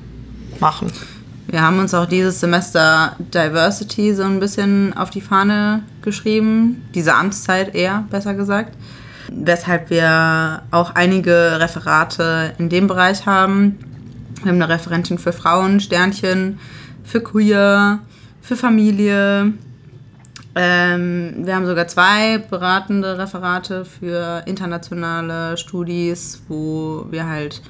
machen. 0.60 0.92
Wir 1.48 1.62
haben 1.62 1.78
uns 1.78 1.94
auch 1.94 2.06
dieses 2.06 2.40
Semester 2.40 3.14
Diversity 3.18 4.14
so 4.14 4.24
ein 4.24 4.40
bisschen 4.40 4.96
auf 4.96 5.10
die 5.10 5.20
Fahne 5.20 5.82
geschrieben, 6.02 6.84
diese 6.92 7.14
Amtszeit 7.14 7.74
eher, 7.74 8.04
besser 8.10 8.34
gesagt. 8.34 8.76
Weshalb 9.30 9.90
wir 9.90 10.62
auch 10.72 10.94
einige 10.96 11.60
Referate 11.60 12.54
in 12.58 12.68
dem 12.68 12.88
Bereich 12.88 13.26
haben. 13.26 13.78
Wir 14.42 14.50
haben 14.50 14.60
eine 14.60 14.72
Referentin 14.72 15.18
für 15.18 15.32
Frauen, 15.32 15.78
Sternchen, 15.80 16.58
für 17.04 17.20
Queer, 17.20 18.00
für 18.40 18.56
Familie. 18.56 19.52
Ähm, 20.56 21.34
wir 21.44 21.54
haben 21.54 21.66
sogar 21.66 21.86
zwei 21.86 22.38
beratende 22.38 23.18
Referate 23.18 23.84
für 23.84 24.42
internationale 24.46 25.56
Studis, 25.56 26.42
wo 26.48 27.06
wir 27.10 27.28
halt 27.28 27.62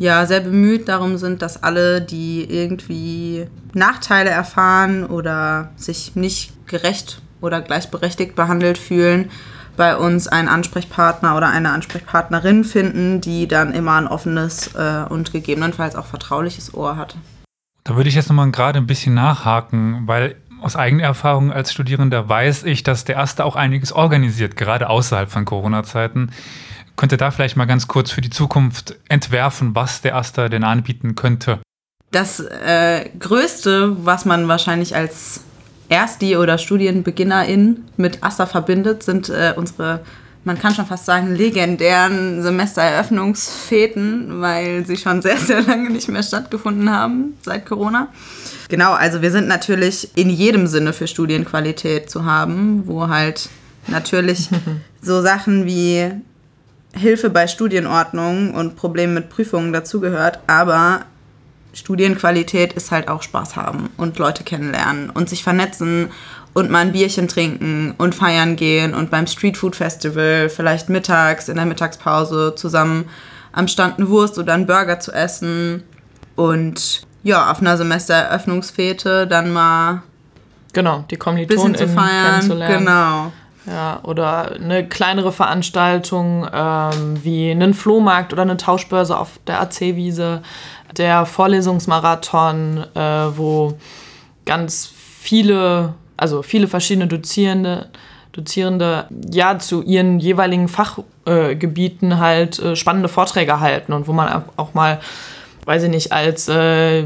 ja 0.00 0.24
sehr 0.24 0.40
bemüht 0.40 0.88
darum 0.88 1.18
sind, 1.18 1.42
dass 1.42 1.62
alle, 1.62 2.00
die 2.00 2.42
irgendwie 2.42 3.46
Nachteile 3.74 4.30
erfahren 4.30 5.04
oder 5.04 5.70
sich 5.76 6.16
nicht 6.16 6.66
gerecht 6.66 7.20
oder 7.42 7.60
gleichberechtigt 7.60 8.34
behandelt 8.34 8.78
fühlen, 8.78 9.30
bei 9.76 9.96
uns 9.96 10.26
einen 10.26 10.48
Ansprechpartner 10.48 11.36
oder 11.36 11.48
eine 11.48 11.70
Ansprechpartnerin 11.70 12.64
finden, 12.64 13.20
die 13.20 13.46
dann 13.46 13.72
immer 13.74 13.96
ein 13.96 14.08
offenes 14.08 14.74
äh, 14.74 15.04
und 15.08 15.32
gegebenenfalls 15.32 15.94
auch 15.96 16.06
vertrauliches 16.06 16.72
Ohr 16.72 16.96
hat. 16.96 17.16
Da 17.84 17.94
würde 17.94 18.08
ich 18.08 18.14
jetzt 18.14 18.30
nochmal 18.30 18.50
gerade 18.50 18.78
ein 18.78 18.86
bisschen 18.86 19.14
nachhaken, 19.14 20.04
weil 20.06 20.36
aus 20.62 20.76
eigener 20.76 21.04
Erfahrung 21.04 21.52
als 21.52 21.72
Studierender 21.72 22.26
weiß 22.26 22.64
ich, 22.64 22.82
dass 22.82 23.04
der 23.04 23.16
Erste 23.16 23.44
auch 23.44 23.56
einiges 23.56 23.92
organisiert, 23.92 24.56
gerade 24.56 24.88
außerhalb 24.88 25.30
von 25.30 25.44
Corona-Zeiten 25.44 26.30
könnte 27.00 27.16
da 27.16 27.30
vielleicht 27.30 27.56
mal 27.56 27.64
ganz 27.64 27.88
kurz 27.88 28.10
für 28.10 28.20
die 28.20 28.28
Zukunft 28.28 28.94
entwerfen, 29.08 29.74
was 29.74 30.02
der 30.02 30.16
Aster 30.16 30.50
denn 30.50 30.64
anbieten 30.64 31.14
könnte. 31.14 31.58
Das 32.10 32.40
äh, 32.40 33.08
Größte, 33.18 33.96
was 34.04 34.26
man 34.26 34.48
wahrscheinlich 34.48 34.94
als 34.94 35.40
Ersti- 35.88 36.36
oder 36.36 36.58
Studienbeginnerin 36.58 37.84
mit 37.96 38.22
Aster 38.22 38.46
verbindet, 38.46 39.02
sind 39.02 39.30
äh, 39.30 39.54
unsere, 39.56 40.00
man 40.44 40.58
kann 40.58 40.74
schon 40.74 40.84
fast 40.84 41.06
sagen, 41.06 41.34
legendären 41.34 42.42
Semestereröffnungsfäten, 42.42 44.42
weil 44.42 44.84
sie 44.84 44.98
schon 44.98 45.22
sehr, 45.22 45.38
sehr 45.38 45.62
lange 45.62 45.88
nicht 45.88 46.08
mehr 46.08 46.22
stattgefunden 46.22 46.90
haben 46.90 47.38
seit 47.40 47.64
Corona. 47.64 48.08
Genau, 48.68 48.92
also 48.92 49.22
wir 49.22 49.30
sind 49.30 49.48
natürlich 49.48 50.10
in 50.16 50.28
jedem 50.28 50.66
Sinne 50.66 50.92
für 50.92 51.06
Studienqualität 51.06 52.10
zu 52.10 52.26
haben, 52.26 52.86
wo 52.86 53.08
halt 53.08 53.48
natürlich 53.86 54.50
so 55.00 55.22
Sachen 55.22 55.64
wie 55.64 56.20
Hilfe 56.94 57.30
bei 57.30 57.46
Studienordnung 57.46 58.54
und 58.54 58.76
Problemen 58.76 59.14
mit 59.14 59.30
Prüfungen 59.30 59.72
dazugehört, 59.72 60.40
aber 60.46 61.02
Studienqualität 61.72 62.72
ist 62.72 62.90
halt 62.90 63.08
auch 63.08 63.22
Spaß 63.22 63.56
haben 63.56 63.90
und 63.96 64.18
Leute 64.18 64.42
kennenlernen 64.42 65.10
und 65.10 65.28
sich 65.28 65.44
vernetzen 65.44 66.10
und 66.52 66.70
mal 66.70 66.80
ein 66.80 66.92
Bierchen 66.92 67.28
trinken 67.28 67.94
und 67.96 68.14
feiern 68.14 68.56
gehen 68.56 68.92
und 68.94 69.10
beim 69.10 69.26
Street 69.26 69.56
Food 69.56 69.76
Festival 69.76 70.48
vielleicht 70.48 70.88
mittags 70.88 71.48
in 71.48 71.56
der 71.56 71.66
Mittagspause 71.66 72.54
zusammen 72.56 73.08
am 73.52 73.68
Stand 73.68 73.98
eine 73.98 74.08
Wurst 74.08 74.38
oder 74.38 74.54
einen 74.54 74.66
Burger 74.66 74.98
zu 74.98 75.12
essen 75.12 75.84
und 76.34 77.02
ja, 77.22 77.50
auf 77.50 77.60
einer 77.60 77.76
Semestereröffnungsfete 77.76 79.26
dann 79.26 79.52
mal 79.52 80.02
genau, 80.72 81.04
die 81.10 81.16
Kommilitonen 81.16 81.74
zu 81.74 81.86
feiern. 81.88 82.48
Genau. 82.48 83.32
Ja, 83.66 84.00
oder 84.04 84.52
eine 84.52 84.88
kleinere 84.88 85.32
Veranstaltung 85.32 86.48
ähm, 86.52 87.22
wie 87.22 87.50
einen 87.50 87.74
Flohmarkt 87.74 88.32
oder 88.32 88.42
eine 88.42 88.56
Tauschbörse 88.56 89.18
auf 89.18 89.38
der 89.46 89.60
AC-Wiese, 89.60 90.42
der 90.96 91.26
Vorlesungsmarathon, 91.26 92.84
äh, 92.94 93.00
wo 93.36 93.74
ganz 94.46 94.90
viele, 95.20 95.94
also 96.16 96.42
viele 96.42 96.68
verschiedene 96.68 97.06
Dozierende, 97.06 97.88
Dozierende 98.32 99.06
ja 99.30 99.58
zu 99.58 99.82
ihren 99.82 100.20
jeweiligen 100.20 100.68
Fachgebieten 100.68 102.12
äh, 102.12 102.16
halt 102.16 102.58
äh, 102.60 102.76
spannende 102.76 103.08
Vorträge 103.08 103.60
halten 103.60 103.92
und 103.92 104.08
wo 104.08 104.12
man 104.12 104.44
auch 104.56 104.72
mal 104.72 105.00
weiß 105.66 105.84
ich 105.84 105.90
nicht, 105.90 106.10
als 106.10 106.48
äh, 106.48 107.04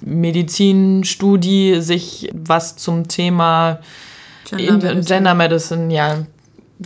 Medizinstudie 0.00 1.80
sich 1.80 2.30
was 2.34 2.76
zum 2.76 3.08
Thema 3.08 3.80
Gender 4.46 4.72
Medicine. 4.72 5.04
Gender 5.04 5.34
Medicine, 5.34 5.94
ja, 5.94 6.26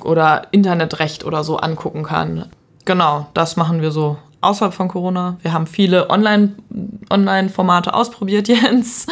oder 0.03 0.49
Internetrecht 0.51 1.25
oder 1.25 1.45
so 1.45 1.59
angucken 1.59 2.03
kann. 2.03 2.47
Genau, 2.85 3.29
das 3.35 3.57
machen 3.57 3.83
wir 3.83 3.91
so 3.91 4.19
außerhalb 4.41 4.75
von 4.75 4.89
Corona. 4.89 5.39
Wir 5.43 5.53
haben 5.53 5.67
viele 5.67 6.11
Online-Formate 6.11 7.91
Online 7.91 7.95
ausprobiert, 7.95 8.49
Jens, 8.49 9.07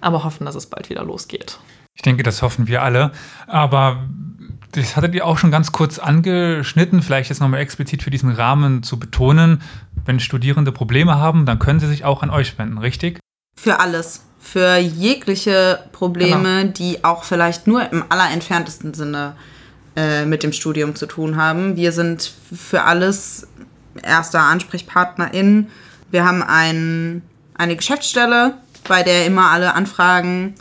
aber 0.00 0.24
hoffen, 0.24 0.44
dass 0.44 0.54
es 0.54 0.66
bald 0.66 0.90
wieder 0.90 1.04
losgeht. 1.04 1.58
Ich 1.94 2.02
denke, 2.02 2.22
das 2.22 2.42
hoffen 2.42 2.68
wir 2.68 2.82
alle. 2.82 3.10
Aber 3.48 4.04
das 4.72 4.96
hattet 4.96 5.14
ihr 5.14 5.26
auch 5.26 5.38
schon 5.38 5.50
ganz 5.50 5.72
kurz 5.72 5.98
angeschnitten, 5.98 7.02
vielleicht 7.02 7.30
jetzt 7.30 7.40
nochmal 7.40 7.60
explizit 7.60 8.02
für 8.02 8.10
diesen 8.10 8.30
Rahmen 8.30 8.82
zu 8.82 8.98
betonen. 8.98 9.62
Wenn 10.04 10.20
Studierende 10.20 10.72
Probleme 10.72 11.16
haben, 11.16 11.46
dann 11.46 11.58
können 11.58 11.80
sie 11.80 11.88
sich 11.88 12.04
auch 12.04 12.22
an 12.22 12.30
euch 12.30 12.56
wenden, 12.58 12.78
richtig? 12.78 13.18
Für 13.58 13.80
alles 13.80 14.27
für 14.52 14.78
jegliche 14.78 15.80
Probleme, 15.92 16.62
genau. 16.62 16.72
die 16.72 17.04
auch 17.04 17.24
vielleicht 17.24 17.66
nur 17.66 17.92
im 17.92 18.04
allerentferntesten 18.08 18.94
Sinne 18.94 19.34
äh, 19.94 20.24
mit 20.24 20.42
dem 20.42 20.52
Studium 20.52 20.94
zu 20.94 21.06
tun 21.06 21.36
haben. 21.36 21.76
Wir 21.76 21.92
sind 21.92 22.32
für 22.54 22.84
alles 22.84 23.46
erster 24.02 24.40
Ansprechpartnerin. 24.40 25.68
Wir 26.10 26.24
haben 26.24 26.42
ein, 26.42 27.22
eine 27.58 27.76
Geschäftsstelle, 27.76 28.54
bei 28.88 29.02
der 29.02 29.26
immer 29.26 29.50
alle 29.50 29.74
Anfragen 29.74 30.54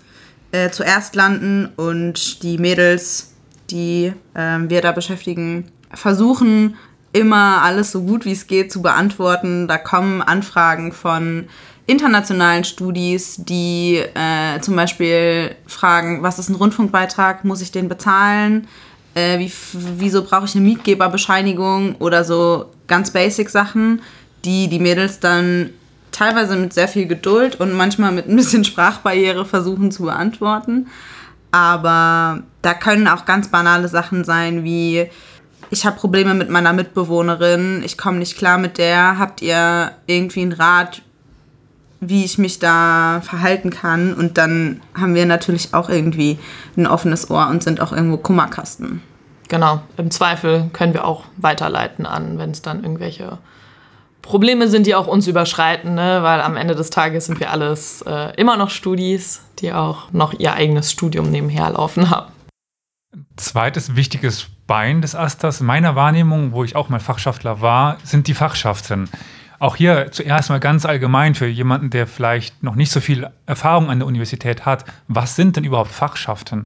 äh, 0.52 0.69
zuerst 0.69 1.15
landen 1.15 1.69
und 1.78 2.43
die 2.43 2.58
Mädels, 2.58 3.36
die 3.69 4.12
äh, 4.34 4.60
wir 4.67 4.82
da 4.82 4.91
beschäftigen, 4.91 5.71
versuchen 5.93 6.76
immer 7.13 7.62
alles 7.63 7.93
so 7.93 8.04
gut 8.04 8.26
wie 8.26 8.34
es 8.34 8.47
geht 8.47 8.69
zu 8.69 8.82
beantworten. 8.82 9.69
Da 9.69 9.78
kommen 9.78 10.21
Anfragen 10.21 10.91
von 10.91 11.47
internationalen 11.88 12.65
Studis, 12.65 13.38
die 13.39 14.04
äh, 14.13 14.60
zum 14.62 14.76
Beispiel 14.76 15.56
fragen, 15.65 16.21
was 16.21 16.38
ist 16.38 16.50
ein 16.50 16.56
Rundfunkbeitrag, 16.56 17.45
muss 17.45 17.62
ich 17.62 17.71
den 17.71 17.88
bezahlen? 17.88 18.67
Äh, 19.15 19.39
wie, 19.39 19.52
wieso 19.97 20.23
brauche 20.23 20.45
ich 20.45 20.56
eine 20.56 20.65
Mietgeberbescheinigung 20.65 21.95
oder 21.95 22.23
so 22.23 22.65
ganz 22.88 23.12
basic 23.12 23.50
Sachen, 23.50 24.02
die 24.43 24.67
die 24.67 24.80
Mädels 24.80 25.19
dann 25.21 25.71
teilweise 26.12 26.58
mit 26.58 26.73
sehr 26.73 26.89
viel 26.89 27.08
Geduld 27.08 27.60
und 27.60 27.73
manchmal 27.73 28.12
mit 28.12 28.28
ein 28.28 28.36
bisschen 28.36 28.65
Sprachbarriere 28.65 29.45
versuchen 29.45 29.91
zu 29.91 30.04
beantworten. 30.04 30.88
Aber 31.52 32.43
da 32.62 32.73
können 32.73 33.08
auch 33.08 33.26
ganz 33.26 33.50
banale 33.50 33.88
Sachen 33.88 34.26
sein 34.26 34.63
wie 34.65 35.10
ich 35.69 35.86
habe 35.86 36.00
Probleme 36.00 36.34
mit 36.34 36.50
meiner 36.50 36.71
Mitbewohnerin, 36.71 37.82
ich 37.84 37.97
komme 37.97 38.19
nicht 38.19 38.38
klar 38.38 38.58
mit 38.58 38.78
der, 38.78 39.19
habt 39.19 39.41
ihr 39.41 39.91
irgendwie 40.06 40.41
einen 40.41 40.54
Rat, 40.54 41.02
wie 42.00 42.24
ich 42.24 42.38
mich 42.38 42.60
da 42.60 43.22
verhalten 43.24 43.70
kann? 43.70 44.14
Und 44.14 44.38
dann 44.38 44.82
haben 44.94 45.16
wir 45.16 45.26
natürlich 45.26 45.74
auch 45.74 45.90
irgendwie 45.90 46.40
ein 46.76 46.88
offenes 46.88 47.30
Ohr 47.30 47.48
und 47.48 47.64
sind 47.64 47.82
auch 47.82 47.92
irgendwo 47.92 48.18
Kummerkasten. 48.18 49.02
Genau, 49.50 49.82
im 49.96 50.12
Zweifel 50.12 50.70
können 50.74 50.94
wir 50.94 51.06
auch 51.06 51.24
weiterleiten 51.38 52.06
an, 52.06 52.38
wenn 52.38 52.52
es 52.52 52.62
dann 52.62 52.84
irgendwelche 52.84 53.38
Probleme 54.22 54.68
sind, 54.68 54.86
die 54.86 54.96
auch 54.96 55.08
uns 55.08 55.26
überschreiten, 55.28 55.96
ne? 55.96 56.20
weil 56.22 56.42
am 56.42 56.58
Ende 56.58 56.76
des 56.76 56.90
Tages 56.90 57.28
sind 57.28 57.40
wir 57.40 57.52
alles 57.52 58.02
äh, 58.02 58.36
immer 58.36 58.58
noch 58.58 58.70
Studis, 58.70 59.42
die 59.60 59.72
auch 59.72 60.12
noch 60.12 60.34
ihr 60.34 60.54
eigenes 60.54 60.92
Studium 60.92 61.32
nebenher 61.32 61.70
laufen 61.70 62.10
haben. 62.10 62.32
Zweites 63.38 63.96
wichtiges 63.96 64.48
Bein 64.68 65.02
des 65.02 65.16
Asters, 65.16 65.62
meiner 65.62 65.96
Wahrnehmung, 65.96 66.52
wo 66.52 66.66
ich 66.66 66.76
auch 66.76 66.90
mal 66.90 67.00
Fachschaftler 67.00 67.62
war, 67.62 67.98
sind 68.04 68.28
die 68.28 68.34
Fachschaften. 68.34 69.10
Auch 69.60 69.76
hier 69.76 70.12
zuerst 70.12 70.50
mal 70.50 70.60
ganz 70.60 70.86
allgemein 70.86 71.34
für 71.34 71.48
jemanden, 71.48 71.89
der 71.89 72.06
vielleicht 72.06 72.62
noch 72.63 72.76
nicht 72.76 72.91
so 72.91 73.00
viel 73.00 73.28
Erfahrung 73.46 73.89
an 73.89 74.00
der 74.00 74.08
Universität 74.08 74.65
hat. 74.65 74.86
Was 75.08 75.36
sind 75.36 75.56
denn 75.56 75.63
überhaupt 75.63 75.91
Fachschaften? 75.91 76.63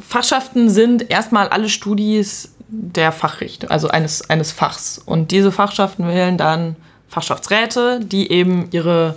Fachschaften 0.00 0.68
sind 0.68 1.10
erstmal 1.10 1.48
alle 1.48 1.68
Studis 1.68 2.54
der 2.68 3.12
Fachrichtung, 3.12 3.70
also 3.70 3.88
eines, 3.88 4.28
eines 4.28 4.50
Fachs. 4.50 4.98
Und 4.98 5.30
diese 5.30 5.52
Fachschaften 5.52 6.08
wählen 6.08 6.36
dann 6.36 6.76
Fachschaftsräte, 7.08 8.00
die 8.00 8.32
eben 8.32 8.68
ihre, 8.72 9.14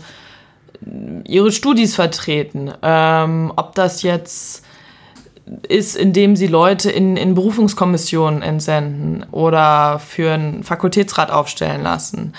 ihre 1.23 1.51
Studis 1.51 1.95
vertreten. 1.95 2.71
Ähm, 2.83 3.53
ob 3.55 3.73
das 3.73 4.03
jetzt 4.03 4.63
ist, 5.67 5.95
indem 5.95 6.35
sie 6.35 6.47
Leute 6.47 6.91
in, 6.91 7.17
in 7.17 7.33
Berufungskommissionen 7.33 8.41
entsenden 8.41 9.25
oder 9.31 9.99
für 9.99 10.33
einen 10.33 10.63
Fakultätsrat 10.63 11.31
aufstellen 11.31 11.83
lassen 11.83 12.33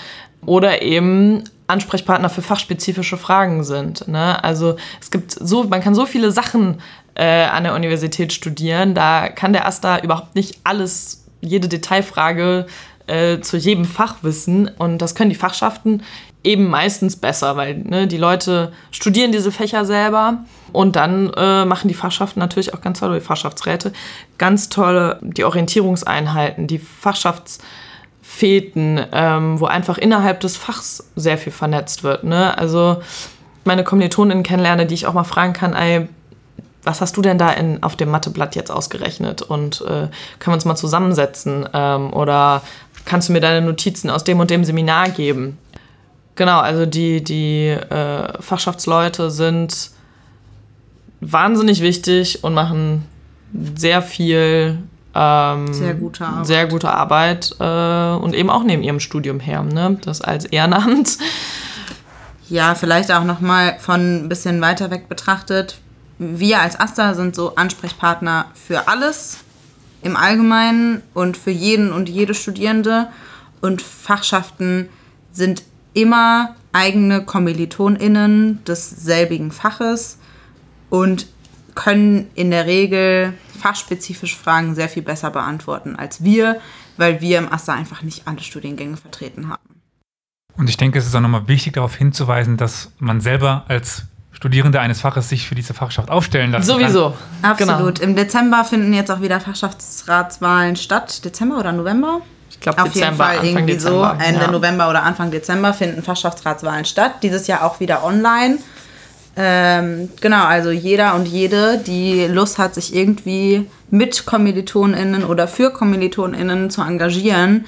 oder 0.45 0.81
eben 0.81 1.43
Ansprechpartner 1.67 2.29
für 2.29 2.41
fachspezifische 2.41 3.17
Fragen 3.17 3.63
sind. 3.63 4.07
Ne? 4.07 4.43
Also 4.43 4.77
es 5.01 5.11
gibt 5.11 5.31
so, 5.31 5.63
man 5.65 5.81
kann 5.81 5.95
so 5.95 6.05
viele 6.05 6.31
Sachen 6.31 6.81
äh, 7.15 7.43
an 7.43 7.63
der 7.63 7.75
Universität 7.75 8.31
studieren, 8.31 8.93
da 8.93 9.27
kann 9.29 9.53
der 9.53 9.67
AStA 9.67 9.99
überhaupt 9.99 10.35
nicht 10.35 10.59
alles, 10.63 11.25
jede 11.41 11.67
Detailfrage 11.67 12.67
äh, 13.07 13.39
zu 13.39 13.57
jedem 13.57 13.85
Fach 13.85 14.17
wissen 14.21 14.69
und 14.77 14.99
das 14.99 15.15
können 15.15 15.29
die 15.29 15.35
Fachschaften 15.35 16.03
eben 16.43 16.69
meistens 16.69 17.17
besser, 17.17 17.57
weil 17.57 17.75
ne, 17.79 18.07
die 18.07 18.17
Leute 18.17 18.71
studieren 18.91 19.31
diese 19.31 19.51
Fächer 19.51 19.85
selber 19.85 20.45
und 20.71 20.95
dann 20.95 21.31
äh, 21.35 21.65
machen 21.65 21.89
die 21.89 21.93
Fachschaften 21.93 22.39
natürlich 22.39 22.73
auch 22.73 22.81
ganz 22.81 22.99
tolle, 22.99 23.19
die 23.19 23.25
Fachschaftsräte, 23.25 23.91
ganz 24.37 24.69
tolle, 24.69 25.19
die 25.21 25.43
Orientierungseinheiten, 25.43 26.67
die 26.67 26.79
Fachschaftsfäten, 28.37 29.05
ähm, 29.11 29.59
wo 29.59 29.65
einfach 29.65 29.97
innerhalb 29.97 30.39
des 30.41 30.57
Fachs 30.57 31.03
sehr 31.15 31.37
viel 31.37 31.51
vernetzt 31.51 32.03
wird. 32.03 32.23
Ne? 32.23 32.57
Also 32.57 32.97
meine 33.63 33.83
Kommilitoninnen 33.83 34.43
kennenlerne, 34.43 34.85
die 34.85 34.93
ich 34.93 35.07
auch 35.07 35.13
mal 35.13 35.23
fragen 35.23 35.53
kann, 35.53 35.73
ey, 35.73 36.07
was 36.83 37.01
hast 37.01 37.17
du 37.17 37.21
denn 37.21 37.37
da 37.37 37.51
in, 37.51 37.83
auf 37.83 37.95
dem 37.95 38.09
Matheblatt 38.09 38.55
jetzt 38.55 38.71
ausgerechnet 38.71 39.41
und 39.41 39.81
äh, 39.81 40.07
können 40.39 40.47
wir 40.47 40.53
uns 40.53 40.65
mal 40.65 40.75
zusammensetzen 40.75 41.67
ähm, 41.73 42.13
oder 42.13 42.61
kannst 43.03 43.27
du 43.27 43.33
mir 43.33 43.41
deine 43.41 43.65
Notizen 43.65 44.09
aus 44.09 44.23
dem 44.23 44.39
und 44.39 44.49
dem 44.49 44.63
Seminar 44.63 45.09
geben? 45.09 45.57
Genau, 46.35 46.59
also 46.59 46.85
die, 46.85 47.23
die 47.23 47.67
äh, 47.67 48.41
Fachschaftsleute 48.41 49.31
sind 49.31 49.89
wahnsinnig 51.19 51.81
wichtig 51.81 52.43
und 52.43 52.53
machen 52.53 53.05
sehr 53.75 54.01
viel 54.01 54.77
ähm, 55.17 55.73
sehr 55.73 55.95
gute 55.95 56.25
Arbeit, 56.25 56.45
sehr 56.45 56.67
gute 56.67 56.93
Arbeit 56.93 57.55
äh, 57.59 58.23
und 58.23 58.35
eben 58.35 58.49
auch 58.49 58.63
neben 58.63 58.83
ihrem 58.83 58.99
Studium 58.99 59.39
her, 59.39 59.63
ne? 59.63 59.97
das 60.01 60.21
als 60.21 60.45
Ehrenamt. 60.45 61.17
Ja, 62.49 62.75
vielleicht 62.75 63.11
auch 63.11 63.23
noch 63.23 63.41
mal 63.41 63.77
von 63.79 64.25
ein 64.25 64.29
bisschen 64.29 64.61
weiter 64.61 64.91
weg 64.91 65.09
betrachtet. 65.09 65.79
Wir 66.19 66.61
als 66.61 66.79
Asta 66.79 67.13
sind 67.13 67.35
so 67.35 67.55
Ansprechpartner 67.55 68.45
für 68.53 68.87
alles 68.87 69.39
im 70.01 70.15
Allgemeinen 70.15 71.01
und 71.13 71.35
für 71.35 71.51
jeden 71.51 71.91
und 71.91 72.09
jede 72.09 72.33
Studierende 72.33 73.09
und 73.59 73.81
Fachschaften 73.81 74.87
sind 75.31 75.63
immer 75.93 76.55
eigene 76.73 77.25
KommilitonInnen 77.25 78.63
desselbigen 78.65 79.51
Faches 79.51 80.19
und 80.89 81.27
können 81.75 82.29
in 82.35 82.51
der 82.51 82.65
Regel 82.65 83.33
fachspezifische 83.57 84.37
Fragen 84.37 84.75
sehr 84.75 84.89
viel 84.89 85.03
besser 85.03 85.31
beantworten 85.31 85.95
als 85.95 86.23
wir, 86.23 86.59
weil 86.97 87.21
wir 87.21 87.37
im 87.39 87.51
AStA 87.51 87.73
einfach 87.73 88.01
nicht 88.01 88.27
alle 88.27 88.41
Studiengänge 88.41 88.97
vertreten 88.97 89.49
haben. 89.49 89.81
Und 90.57 90.69
ich 90.69 90.77
denke, 90.77 90.97
es 90.97 91.05
ist 91.05 91.15
auch 91.15 91.21
nochmal 91.21 91.47
wichtig 91.47 91.73
darauf 91.73 91.95
hinzuweisen, 91.95 92.57
dass 92.57 92.91
man 92.99 93.21
selber 93.21 93.65
als 93.67 94.05
Studierende 94.31 94.79
eines 94.79 95.01
Faches 95.01 95.29
sich 95.29 95.47
für 95.47 95.55
diese 95.55 95.73
Fachschaft 95.73 96.11
aufstellen 96.11 96.51
lassen 96.51 96.67
Sowieso. 96.67 97.15
Kann. 97.41 97.51
Absolut. 97.51 97.95
Genau. 97.95 98.09
Im 98.09 98.15
Dezember 98.15 98.63
finden 98.63 98.93
jetzt 98.93 99.09
auch 99.11 99.21
wieder 99.21 99.39
Fachschaftsratswahlen 99.39 100.75
statt. 100.75 101.25
Dezember 101.25 101.57
oder 101.57 101.71
November? 101.71 102.21
Ich 102.49 102.59
glaube, 102.59 102.81
Auf 102.81 102.93
jeden 102.93 103.15
Fall 103.15 103.37
Anfang 103.37 103.45
irgendwie 103.45 103.73
Dezember. 103.73 104.15
so. 104.19 104.23
Ende 104.23 104.41
ja. 104.41 104.51
November 104.51 104.89
oder 104.89 105.03
Anfang 105.03 105.31
Dezember 105.31 105.73
finden 105.73 106.03
Fachschaftsratswahlen 106.03 106.85
statt. 106.85 107.23
Dieses 107.23 107.47
Jahr 107.47 107.63
auch 107.63 107.79
wieder 107.79 108.03
online. 108.03 108.59
Ähm, 109.39 110.09
genau, 110.19 110.45
also 110.45 110.71
jeder 110.71 111.13
und 111.13 111.27
jede, 111.27 111.77
die 111.77 112.25
Lust 112.25 112.57
hat, 112.57 112.73
sich 112.73 112.95
irgendwie 112.95 113.67
mit 113.91 114.25
KommilitonInnen 114.25 115.23
oder 115.23 115.47
für 115.47 115.69
KommilitonInnen 115.69 116.71
zu 116.71 116.81
engagieren, 116.81 117.65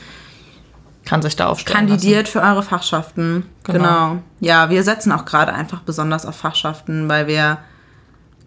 kann 1.05 1.21
sich 1.21 1.35
da 1.35 1.45
aufstellen. 1.45 1.87
Kandidiert 1.87 2.25
lassen. 2.25 2.31
für 2.31 2.41
eure 2.41 2.63
Fachschaften. 2.63 3.45
Genau. 3.63 3.77
genau. 3.77 4.17
Ja, 4.39 4.71
wir 4.71 4.83
setzen 4.83 5.11
auch 5.11 5.25
gerade 5.25 5.53
einfach 5.53 5.81
besonders 5.81 6.25
auf 6.25 6.35
Fachschaften, 6.35 7.07
weil 7.07 7.27
wir 7.27 7.59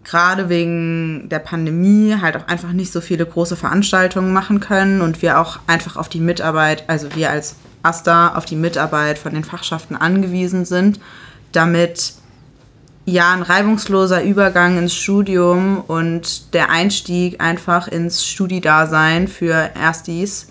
gerade 0.03 0.49
wegen 0.49 1.29
der 1.29 1.39
Pandemie 1.39 2.17
halt 2.21 2.35
auch 2.35 2.47
einfach 2.49 2.73
nicht 2.73 2.91
so 2.91 2.99
viele 2.99 3.25
große 3.25 3.55
Veranstaltungen 3.55 4.33
machen 4.33 4.59
können 4.59 5.01
und 5.01 5.21
wir 5.21 5.39
auch 5.39 5.59
einfach 5.67 5.95
auf 5.95 6.09
die 6.09 6.19
Mitarbeit, 6.19 6.83
also 6.89 7.15
wir 7.15 7.29
als 7.29 7.55
AStA 7.83 8.35
auf 8.35 8.43
die 8.43 8.57
Mitarbeit 8.57 9.17
von 9.17 9.33
den 9.33 9.45
Fachschaften 9.45 9.95
angewiesen 9.95 10.65
sind, 10.65 10.99
damit 11.53 12.13
ja 13.05 13.33
ein 13.33 13.41
reibungsloser 13.41 14.23
Übergang 14.23 14.77
ins 14.77 14.95
Studium 14.95 15.81
und 15.81 16.53
der 16.53 16.69
Einstieg 16.69 17.41
einfach 17.41 17.87
ins 17.87 18.25
Studidasein 18.25 19.27
für 19.27 19.71
Erstis 19.75 20.47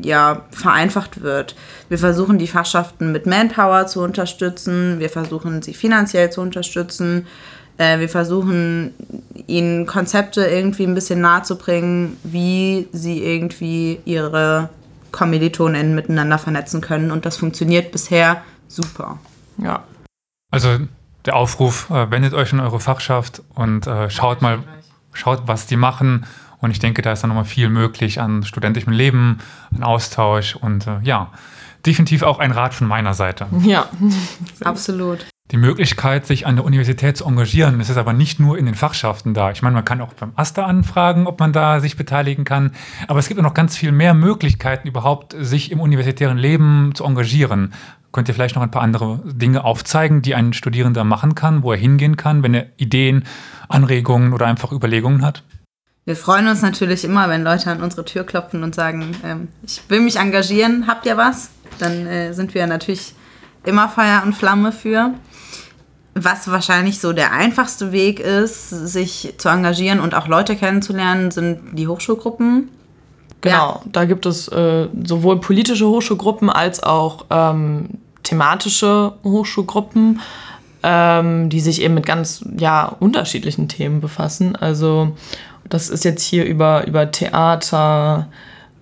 ja 0.00 0.44
vereinfacht 0.50 1.22
wird. 1.22 1.56
Wir 1.88 1.98
versuchen 1.98 2.38
die 2.38 2.46
Fachschaften 2.46 3.12
mit 3.12 3.26
Manpower 3.26 3.86
zu 3.86 4.02
unterstützen, 4.02 4.98
wir 4.98 5.08
versuchen 5.08 5.62
sie 5.62 5.74
finanziell 5.74 6.30
zu 6.30 6.42
unterstützen 6.42 7.26
äh, 7.78 7.98
wir 7.98 8.08
versuchen, 8.08 8.94
ihnen 9.46 9.86
Konzepte 9.86 10.46
irgendwie 10.46 10.84
ein 10.84 10.94
bisschen 10.94 11.20
nahe 11.20 11.42
zu 11.42 11.56
bringen, 11.56 12.16
wie 12.22 12.88
sie 12.92 13.22
irgendwie 13.22 14.00
ihre 14.04 14.70
Kommilitonen 15.12 15.94
miteinander 15.94 16.38
vernetzen 16.38 16.80
können. 16.80 17.10
Und 17.10 17.26
das 17.26 17.36
funktioniert 17.36 17.92
bisher 17.92 18.42
super. 18.68 19.18
Ja. 19.58 19.84
Also 20.50 20.78
der 21.26 21.36
Aufruf, 21.36 21.90
äh, 21.90 22.10
wendet 22.10 22.34
euch 22.34 22.52
in 22.52 22.60
eure 22.60 22.80
Fachschaft 22.80 23.42
und 23.54 23.86
äh, 23.86 24.10
schaut 24.10 24.42
mal, 24.42 24.60
schaut, 25.12 25.42
was 25.46 25.66
die 25.66 25.76
machen. 25.76 26.26
Und 26.58 26.70
ich 26.70 26.78
denke, 26.78 27.02
da 27.02 27.12
ist 27.12 27.22
dann 27.22 27.28
nochmal 27.28 27.44
viel 27.44 27.68
möglich 27.68 28.20
an 28.20 28.44
studentischem 28.44 28.92
Leben, 28.92 29.38
an 29.74 29.82
Austausch 29.82 30.56
und 30.56 30.86
äh, 30.86 30.98
ja, 31.02 31.30
definitiv 31.84 32.22
auch 32.22 32.38
ein 32.38 32.52
Rat 32.52 32.74
von 32.74 32.86
meiner 32.86 33.14
Seite. 33.14 33.46
Ja, 33.62 33.88
absolut 34.64 35.26
die 35.52 35.56
Möglichkeit, 35.56 36.26
sich 36.26 36.46
an 36.46 36.56
der 36.56 36.64
Universität 36.64 37.16
zu 37.16 37.24
engagieren. 37.24 37.78
Ist 37.78 37.96
aber 37.96 38.12
nicht 38.12 38.40
nur 38.40 38.58
in 38.58 38.66
den 38.66 38.74
Fachschaften 38.74 39.32
da. 39.32 39.52
Ich 39.52 39.62
meine, 39.62 39.74
man 39.74 39.84
kann 39.84 40.00
auch 40.00 40.12
beim 40.14 40.32
AStA 40.34 40.64
anfragen, 40.64 41.26
ob 41.28 41.38
man 41.38 41.52
da 41.52 41.78
sich 41.78 41.96
beteiligen 41.96 42.44
kann. 42.44 42.72
Aber 43.06 43.20
es 43.20 43.28
gibt 43.28 43.38
auch 43.38 43.44
noch 43.44 43.54
ganz 43.54 43.76
viel 43.76 43.92
mehr 43.92 44.12
Möglichkeiten, 44.12 44.88
überhaupt 44.88 45.36
sich 45.38 45.70
im 45.70 45.80
universitären 45.80 46.36
Leben 46.36 46.92
zu 46.94 47.04
engagieren. 47.04 47.74
Könnt 48.16 48.28
ihr 48.28 48.34
vielleicht 48.34 48.54
noch 48.54 48.62
ein 48.62 48.70
paar 48.70 48.80
andere 48.80 49.20
Dinge 49.26 49.62
aufzeigen, 49.62 50.22
die 50.22 50.34
ein 50.34 50.54
Studierender 50.54 51.04
machen 51.04 51.34
kann, 51.34 51.62
wo 51.62 51.72
er 51.72 51.76
hingehen 51.76 52.16
kann, 52.16 52.42
wenn 52.42 52.54
er 52.54 52.68
Ideen, 52.78 53.24
Anregungen 53.68 54.32
oder 54.32 54.46
einfach 54.46 54.72
Überlegungen 54.72 55.22
hat? 55.22 55.42
Wir 56.06 56.16
freuen 56.16 56.48
uns 56.48 56.62
natürlich 56.62 57.04
immer, 57.04 57.28
wenn 57.28 57.44
Leute 57.44 57.70
an 57.70 57.82
unsere 57.82 58.06
Tür 58.06 58.24
klopfen 58.24 58.62
und 58.62 58.74
sagen, 58.74 59.14
ähm, 59.22 59.48
ich 59.66 59.82
will 59.88 60.00
mich 60.00 60.16
engagieren, 60.16 60.86
habt 60.86 61.04
ihr 61.04 61.18
was? 61.18 61.50
Dann 61.78 62.06
äh, 62.06 62.32
sind 62.32 62.54
wir 62.54 62.66
natürlich 62.66 63.12
immer 63.66 63.90
Feuer 63.90 64.22
und 64.24 64.32
Flamme 64.32 64.72
für. 64.72 65.12
Was 66.14 66.50
wahrscheinlich 66.50 67.00
so 67.00 67.12
der 67.12 67.34
einfachste 67.34 67.92
Weg 67.92 68.18
ist, 68.18 68.70
sich 68.70 69.34
zu 69.36 69.50
engagieren 69.50 70.00
und 70.00 70.14
auch 70.14 70.26
Leute 70.26 70.56
kennenzulernen, 70.56 71.32
sind 71.32 71.76
die 71.78 71.86
Hochschulgruppen. 71.86 72.70
Genau, 73.42 73.82
ja. 73.84 73.90
da 73.92 74.06
gibt 74.06 74.24
es 74.24 74.48
äh, 74.48 74.88
sowohl 75.04 75.38
politische 75.38 75.86
Hochschulgruppen 75.86 76.48
als 76.48 76.82
auch 76.82 77.26
ähm, 77.28 77.90
thematische 78.26 79.12
Hochschulgruppen, 79.22 80.20
ähm, 80.82 81.48
die 81.48 81.60
sich 81.60 81.80
eben 81.80 81.94
mit 81.94 82.06
ganz 82.06 82.44
ja, 82.58 82.86
unterschiedlichen 83.00 83.68
Themen 83.68 84.00
befassen. 84.00 84.56
Also 84.56 85.16
das 85.68 85.88
ist 85.88 86.04
jetzt 86.04 86.22
hier 86.22 86.44
über, 86.44 86.86
über 86.86 87.10
Theater, 87.10 88.28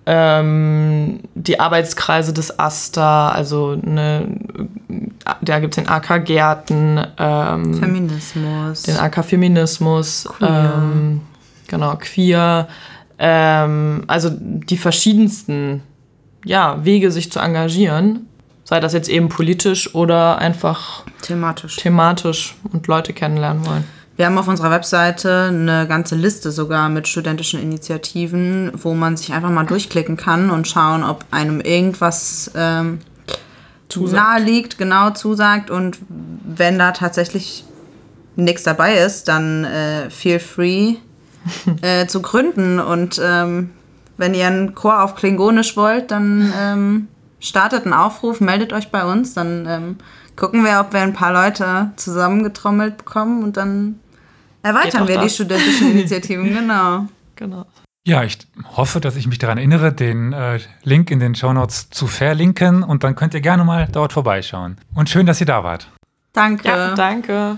ähm, 0.07 1.19
die 1.33 1.59
Arbeitskreise 1.59 2.33
des 2.33 2.59
AStA, 2.59 3.29
also 3.29 3.75
ne, 3.75 4.27
da 5.41 5.59
gibt 5.59 5.75
es 5.75 5.83
den 5.83 5.89
AK 5.89 6.25
Gärten, 6.25 7.01
ähm, 7.17 7.73
Feminismus. 7.73 8.83
den 8.83 8.97
AK 8.97 9.25
Feminismus, 9.25 10.27
Queer. 10.37 10.73
Ähm, 10.77 11.21
genau, 11.67 11.95
queer, 11.99 12.67
ähm, 13.17 14.03
also 14.05 14.29
die 14.31 14.77
verschiedensten 14.77 15.81
ja, 16.43 16.85
Wege, 16.85 17.09
sich 17.09 17.31
zu 17.31 17.39
engagieren, 17.39 18.27
sei 18.65 18.79
das 18.81 18.91
jetzt 18.91 19.07
eben 19.07 19.29
politisch 19.29 19.95
oder 19.95 20.39
einfach 20.39 21.03
Thematisch. 21.21 21.77
thematisch 21.77 22.55
und 22.73 22.87
Leute 22.87 23.13
kennenlernen 23.13 23.65
wollen. 23.65 23.85
Wir 24.17 24.25
haben 24.25 24.37
auf 24.37 24.47
unserer 24.47 24.71
Webseite 24.71 25.47
eine 25.49 25.87
ganze 25.87 26.15
Liste 26.15 26.51
sogar 26.51 26.89
mit 26.89 27.07
studentischen 27.07 27.61
Initiativen, 27.61 28.71
wo 28.75 28.93
man 28.93 29.17
sich 29.17 29.33
einfach 29.33 29.49
mal 29.49 29.65
durchklicken 29.65 30.17
kann 30.17 30.49
und 30.49 30.67
schauen, 30.67 31.03
ob 31.03 31.25
einem 31.31 31.59
irgendwas 31.59 32.51
ähm, 32.55 32.99
Zusagt. 33.89 34.23
nahe 34.23 34.41
liegt, 34.41 34.77
genau 34.77 35.11
zusagt. 35.11 35.69
Und 35.69 35.99
wenn 36.07 36.79
da 36.79 36.91
tatsächlich 36.91 37.65
nichts 38.37 38.63
dabei 38.63 38.97
ist, 38.99 39.27
dann 39.27 39.65
äh, 39.65 40.09
feel 40.09 40.39
free 40.39 40.95
äh, 41.81 42.07
zu 42.07 42.21
gründen. 42.21 42.79
Und 42.79 43.19
ähm, 43.21 43.71
wenn 44.15 44.33
ihr 44.33 44.47
einen 44.47 44.75
Chor 44.75 45.03
auf 45.03 45.15
Klingonisch 45.15 45.75
wollt, 45.75 46.11
dann 46.11 46.53
ähm, 46.57 47.07
startet 47.45 47.85
einen 47.85 47.93
Aufruf, 47.93 48.41
meldet 48.41 48.73
euch 48.73 48.91
bei 48.91 49.05
uns, 49.05 49.33
dann 49.33 49.65
ähm, 49.67 49.97
gucken 50.35 50.63
wir, 50.63 50.79
ob 50.79 50.93
wir 50.93 51.01
ein 51.01 51.13
paar 51.13 51.31
Leute 51.31 51.91
zusammengetrommelt 51.95 52.97
bekommen 52.97 53.43
und 53.43 53.57
dann 53.57 53.99
erweitern 54.63 55.07
wir 55.07 55.17
die 55.17 55.25
das. 55.25 55.35
studentischen 55.35 55.91
Initiativen, 55.91 56.53
genau. 56.53 57.05
Genau. 57.35 57.65
Ja, 58.07 58.23
ich 58.23 58.37
hoffe, 58.75 58.99
dass 59.01 59.15
ich 59.15 59.27
mich 59.27 59.39
daran 59.39 59.57
erinnere, 59.57 59.91
den 59.91 60.31
äh, 60.31 60.59
Link 60.83 61.09
in 61.09 61.19
den 61.19 61.33
Shownotes 61.33 61.89
zu 61.89 62.05
verlinken 62.05 62.83
und 62.83 63.03
dann 63.03 63.15
könnt 63.15 63.33
ihr 63.33 63.41
gerne 63.41 63.63
mal 63.63 63.87
dort 63.91 64.13
vorbeischauen. 64.13 64.77
Und 64.93 65.09
schön, 65.09 65.25
dass 65.25 65.39
ihr 65.39 65.47
da 65.47 65.63
wart. 65.63 65.89
Danke. 66.33 66.67
Ja, 66.67 66.93
danke. 66.93 67.55